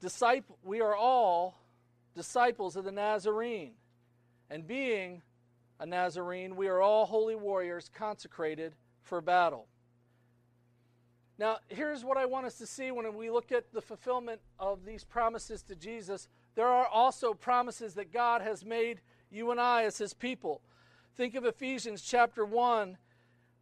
Disciple, 0.00 0.56
we 0.62 0.80
are 0.80 0.96
all 0.96 1.58
disciples 2.14 2.76
of 2.76 2.84
the 2.84 2.92
Nazarene. 2.92 3.72
And 4.50 4.66
being 4.66 5.22
a 5.78 5.86
Nazarene, 5.86 6.56
we 6.56 6.68
are 6.68 6.80
all 6.80 7.06
holy 7.06 7.36
warriors 7.36 7.90
consecrated 7.94 8.74
for 9.02 9.20
battle. 9.20 9.66
Now, 11.38 11.56
here's 11.68 12.04
what 12.04 12.18
I 12.18 12.26
want 12.26 12.44
us 12.44 12.58
to 12.58 12.66
see 12.66 12.90
when 12.90 13.14
we 13.14 13.30
look 13.30 13.50
at 13.50 13.72
the 13.72 13.80
fulfillment 13.80 14.42
of 14.58 14.84
these 14.84 15.04
promises 15.04 15.62
to 15.62 15.74
Jesus. 15.74 16.28
There 16.54 16.66
are 16.66 16.86
also 16.86 17.32
promises 17.32 17.94
that 17.94 18.12
God 18.12 18.42
has 18.42 18.62
made 18.62 19.00
you 19.30 19.50
and 19.50 19.58
I 19.58 19.84
as 19.84 19.96
his 19.96 20.12
people. 20.12 20.60
Think 21.16 21.34
of 21.34 21.46
Ephesians 21.46 22.02
chapter 22.02 22.44
1, 22.44 22.98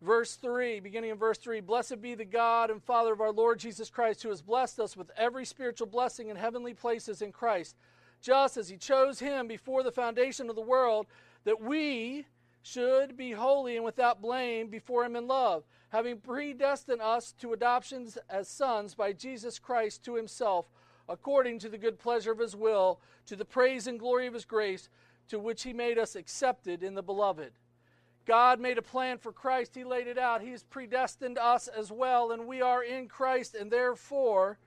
verse 0.02 0.34
3, 0.34 0.80
beginning 0.80 1.10
in 1.10 1.18
verse 1.18 1.38
3. 1.38 1.60
Blessed 1.60 2.00
be 2.00 2.16
the 2.16 2.24
God 2.24 2.70
and 2.70 2.82
Father 2.82 3.12
of 3.12 3.20
our 3.20 3.32
Lord 3.32 3.60
Jesus 3.60 3.90
Christ, 3.90 4.24
who 4.24 4.30
has 4.30 4.42
blessed 4.42 4.80
us 4.80 4.96
with 4.96 5.12
every 5.16 5.44
spiritual 5.44 5.86
blessing 5.86 6.30
in 6.30 6.36
heavenly 6.36 6.74
places 6.74 7.22
in 7.22 7.30
Christ, 7.30 7.76
just 8.20 8.56
as 8.56 8.68
he 8.68 8.76
chose 8.76 9.20
him 9.20 9.46
before 9.48 9.82
the 9.82 9.92
foundation 9.92 10.50
of 10.50 10.56
the 10.56 10.62
world, 10.62 11.06
that 11.44 11.60
we 11.60 12.26
should 12.62 13.16
be 13.16 13.32
holy 13.32 13.76
and 13.76 13.84
without 13.84 14.20
blame 14.20 14.68
before 14.68 15.04
him 15.04 15.16
in 15.16 15.26
love 15.26 15.64
having 15.90 16.18
predestined 16.18 17.00
us 17.00 17.32
to 17.32 17.52
adoptions 17.52 18.18
as 18.28 18.48
sons 18.48 18.94
by 18.94 19.12
Jesus 19.12 19.58
Christ 19.58 20.04
to 20.04 20.14
himself, 20.14 20.66
according 21.08 21.58
to 21.60 21.68
the 21.68 21.78
good 21.78 21.98
pleasure 21.98 22.32
of 22.32 22.38
his 22.38 22.54
will, 22.54 23.00
to 23.26 23.36
the 23.36 23.44
praise 23.44 23.86
and 23.86 23.98
glory 23.98 24.26
of 24.26 24.34
his 24.34 24.44
grace, 24.44 24.88
to 25.28 25.38
which 25.38 25.62
he 25.62 25.72
made 25.72 25.98
us 25.98 26.14
accepted 26.14 26.82
in 26.82 26.94
the 26.94 27.02
beloved. 27.02 27.52
God 28.26 28.60
made 28.60 28.76
a 28.76 28.82
plan 28.82 29.16
for 29.16 29.32
Christ. 29.32 29.74
He 29.74 29.84
laid 29.84 30.06
it 30.06 30.18
out. 30.18 30.42
He's 30.42 30.62
predestined 30.62 31.38
us 31.38 31.68
as 31.68 31.90
well, 31.90 32.30
and 32.30 32.46
we 32.46 32.60
are 32.60 32.84
in 32.84 33.08
Christ, 33.08 33.54
and 33.54 33.70
therefore 33.70 34.58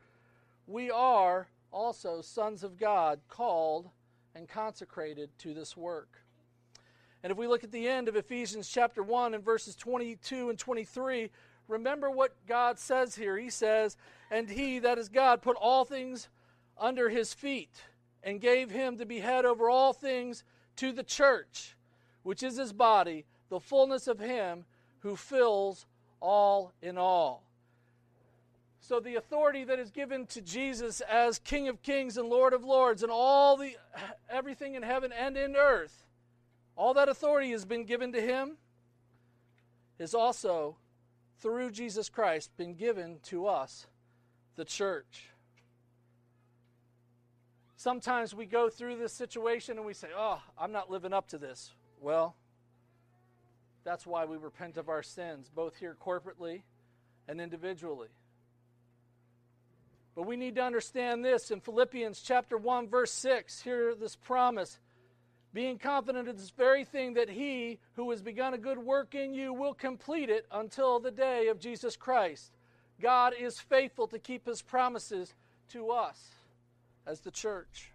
we 0.65 0.89
are 0.89 1.47
also 1.71 2.21
sons 2.21 2.63
of 2.63 2.77
God, 2.77 3.19
called 3.27 3.89
and 4.35 4.47
consecrated 4.47 5.29
to 5.39 5.53
this 5.53 5.75
work. 5.75 6.23
And 7.23 7.31
if 7.31 7.37
we 7.37 7.47
look 7.47 7.63
at 7.63 7.71
the 7.71 7.87
end 7.87 8.07
of 8.07 8.15
Ephesians 8.15 8.67
chapter 8.67 9.03
1 9.03 9.33
and 9.33 9.43
verses 9.43 9.75
22 9.75 10.49
and 10.49 10.57
23, 10.57 11.29
remember 11.67 12.09
what 12.09 12.35
God 12.47 12.79
says 12.79 13.15
here. 13.15 13.37
He 13.37 13.49
says, 13.49 13.95
And 14.31 14.49
he, 14.49 14.79
that 14.79 14.97
is 14.97 15.09
God, 15.09 15.41
put 15.41 15.57
all 15.57 15.85
things 15.85 16.29
under 16.77 17.09
his 17.09 17.33
feet 17.33 17.83
and 18.23 18.41
gave 18.41 18.71
him 18.71 18.97
to 18.97 19.05
be 19.05 19.19
head 19.19 19.45
over 19.45 19.69
all 19.69 19.93
things 19.93 20.43
to 20.77 20.91
the 20.91 21.03
church, 21.03 21.75
which 22.23 22.41
is 22.41 22.57
his 22.57 22.73
body, 22.73 23.25
the 23.49 23.59
fullness 23.59 24.07
of 24.07 24.19
him 24.19 24.65
who 24.99 25.15
fills 25.15 25.85
all 26.19 26.73
in 26.81 26.97
all. 26.97 27.43
So 28.81 28.99
the 28.99 29.15
authority 29.15 29.63
that 29.63 29.79
is 29.79 29.91
given 29.91 30.25
to 30.27 30.41
Jesus 30.41 31.01
as 31.01 31.39
King 31.39 31.69
of 31.69 31.81
Kings 31.81 32.17
and 32.17 32.27
Lord 32.27 32.51
of 32.51 32.63
Lords 32.63 33.03
and 33.03 33.11
all 33.11 33.55
the 33.55 33.77
everything 34.29 34.75
in 34.75 34.83
heaven 34.83 35.13
and 35.13 35.37
in 35.37 35.55
earth 35.55 36.05
all 36.75 36.93
that 36.95 37.09
authority 37.09 37.51
has 37.51 37.65
been 37.65 37.85
given 37.85 38.11
to 38.13 38.21
him, 38.21 38.57
is 39.99 40.15
also, 40.15 40.77
through 41.39 41.71
Jesus 41.71 42.09
Christ, 42.09 42.49
been 42.57 42.73
given 42.73 43.19
to 43.25 43.45
us, 43.47 43.85
the 44.55 44.65
church. 44.65 45.27
sometimes 47.75 48.33
we 48.33 48.45
go 48.45 48.69
through 48.69 48.95
this 48.95 49.13
situation 49.13 49.77
and 49.77 49.85
we 49.85 49.93
say, 49.93 50.07
Oh, 50.15 50.39
I'm 50.57 50.71
not 50.71 50.91
living 50.91 51.13
up 51.13 51.27
to 51.29 51.37
this. 51.37 51.71
Well, 51.99 52.35
that's 53.83 54.05
why 54.05 54.25
we 54.25 54.37
repent 54.37 54.77
of 54.77 54.89
our 54.89 55.01
sins, 55.01 55.49
both 55.53 55.77
here 55.77 55.95
corporately 55.99 56.61
and 57.27 57.41
individually. 57.41 58.09
But 60.15 60.27
we 60.27 60.35
need 60.35 60.55
to 60.55 60.63
understand 60.63 61.23
this 61.23 61.51
in 61.51 61.61
Philippians 61.61 62.21
chapter 62.21 62.57
1 62.57 62.89
verse 62.89 63.11
6, 63.13 63.61
hear 63.61 63.95
this 63.95 64.15
promise, 64.15 64.77
being 65.53 65.77
confident 65.77 66.27
of 66.27 66.37
this 66.37 66.49
very 66.49 66.83
thing 66.83 67.13
that 67.13 67.29
he 67.29 67.79
who 67.93 68.09
has 68.11 68.21
begun 68.21 68.53
a 68.53 68.57
good 68.57 68.77
work 68.77 69.15
in 69.15 69.33
you 69.33 69.53
will 69.53 69.73
complete 69.73 70.29
it 70.29 70.45
until 70.51 70.99
the 70.99 71.11
day 71.11 71.47
of 71.47 71.59
Jesus 71.59 71.95
Christ. 71.95 72.51
God 73.01 73.33
is 73.39 73.59
faithful 73.59 74.07
to 74.07 74.19
keep 74.19 74.45
his 74.45 74.61
promises 74.61 75.33
to 75.69 75.89
us 75.89 76.19
as 77.05 77.21
the 77.21 77.31
church. 77.31 77.91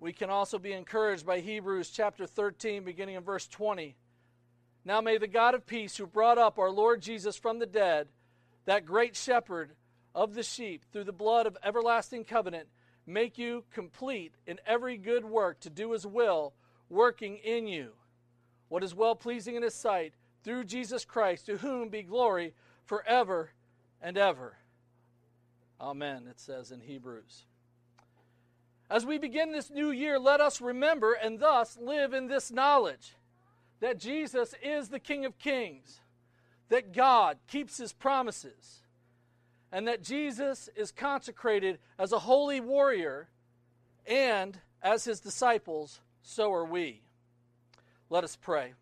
We 0.00 0.12
can 0.12 0.30
also 0.30 0.58
be 0.58 0.72
encouraged 0.72 1.26
by 1.26 1.40
Hebrews 1.40 1.90
chapter 1.90 2.26
13, 2.26 2.84
beginning 2.84 3.16
in 3.16 3.22
verse 3.22 3.46
20. 3.46 3.96
Now 4.84 5.00
may 5.00 5.18
the 5.18 5.26
God 5.26 5.54
of 5.54 5.66
peace, 5.66 5.96
who 5.96 6.06
brought 6.06 6.38
up 6.38 6.58
our 6.58 6.70
Lord 6.70 7.02
Jesus 7.02 7.36
from 7.36 7.58
the 7.58 7.66
dead, 7.66 8.08
that 8.64 8.86
great 8.86 9.16
shepherd 9.16 9.72
of 10.14 10.34
the 10.34 10.42
sheep, 10.42 10.84
through 10.92 11.04
the 11.04 11.12
blood 11.12 11.46
of 11.46 11.56
everlasting 11.62 12.24
covenant, 12.24 12.68
make 13.06 13.38
you 13.38 13.64
complete 13.72 14.34
in 14.46 14.58
every 14.66 14.96
good 14.96 15.24
work 15.24 15.60
to 15.60 15.70
do 15.70 15.92
his 15.92 16.06
will, 16.06 16.52
working 16.88 17.36
in 17.36 17.66
you 17.66 17.92
what 18.70 18.84
is 18.84 18.94
well 18.94 19.16
pleasing 19.16 19.56
in 19.56 19.62
his 19.62 19.74
sight, 19.74 20.14
through 20.42 20.64
Jesus 20.64 21.04
Christ, 21.04 21.46
to 21.46 21.58
whom 21.58 21.90
be 21.90 22.02
glory 22.02 22.54
forever 22.86 23.50
and 24.00 24.16
ever. 24.16 24.56
Amen, 25.78 26.26
it 26.30 26.40
says 26.40 26.70
in 26.70 26.80
Hebrews. 26.80 27.44
As 28.88 29.04
we 29.04 29.18
begin 29.18 29.52
this 29.52 29.70
new 29.70 29.90
year, 29.90 30.18
let 30.18 30.40
us 30.40 30.60
remember 30.60 31.12
and 31.12 31.38
thus 31.40 31.76
live 31.80 32.14
in 32.14 32.28
this 32.28 32.50
knowledge 32.50 33.14
that 33.80 33.98
Jesus 33.98 34.54
is 34.62 34.88
the 34.88 35.00
King 35.00 35.24
of 35.24 35.38
Kings, 35.38 36.00
that 36.70 36.92
God 36.92 37.36
keeps 37.46 37.76
his 37.76 37.92
promises, 37.92 38.80
and 39.70 39.86
that 39.86 40.02
Jesus 40.02 40.68
is 40.74 40.90
consecrated 40.90 41.78
as 41.98 42.12
a 42.12 42.18
holy 42.20 42.60
warrior, 42.60 43.28
and 44.06 44.58
as 44.82 45.04
his 45.04 45.20
disciples, 45.20 46.00
so 46.22 46.52
are 46.52 46.64
we. 46.64 47.02
Let 48.08 48.24
us 48.24 48.36
pray. 48.36 48.72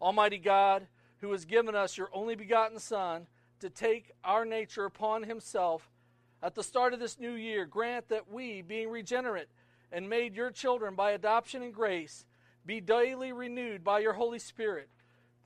Almighty 0.00 0.38
God, 0.38 0.86
who 1.20 1.32
has 1.32 1.44
given 1.44 1.74
us 1.74 1.96
your 1.96 2.10
only 2.12 2.34
begotten 2.34 2.78
Son 2.78 3.26
to 3.60 3.70
take 3.70 4.10
our 4.24 4.44
nature 4.44 4.84
upon 4.84 5.22
himself 5.22 5.88
at 6.42 6.56
the 6.56 6.64
start 6.64 6.92
of 6.92 6.98
this 6.98 7.20
new 7.20 7.34
year, 7.34 7.64
grant 7.64 8.08
that 8.08 8.30
we, 8.30 8.62
being 8.62 8.90
regenerate 8.90 9.48
and 9.92 10.08
made 10.08 10.34
your 10.34 10.50
children 10.50 10.96
by 10.96 11.12
adoption 11.12 11.62
and 11.62 11.72
grace, 11.72 12.24
be 12.66 12.80
daily 12.80 13.32
renewed 13.32 13.84
by 13.84 14.00
your 14.00 14.14
Holy 14.14 14.40
Spirit 14.40 14.88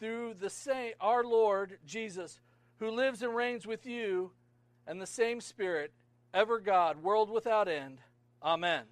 through 0.01 0.35
the 0.41 0.51
same 0.51 0.93
our 1.01 1.25
Lord 1.25 1.79
Jesus, 1.87 2.41
who 2.79 2.91
lives 2.91 3.23
and 3.23 3.35
reigns 3.35 3.67
with 3.67 3.87
you 3.87 4.33
and 4.87 5.01
the 5.01 5.07
same 5.07 5.41
Spirit, 5.41 5.93
ever 6.33 6.59
God, 6.59 7.03
world 7.03 7.31
without 7.31 7.69
end. 7.69 8.01
Amen. 8.43 8.87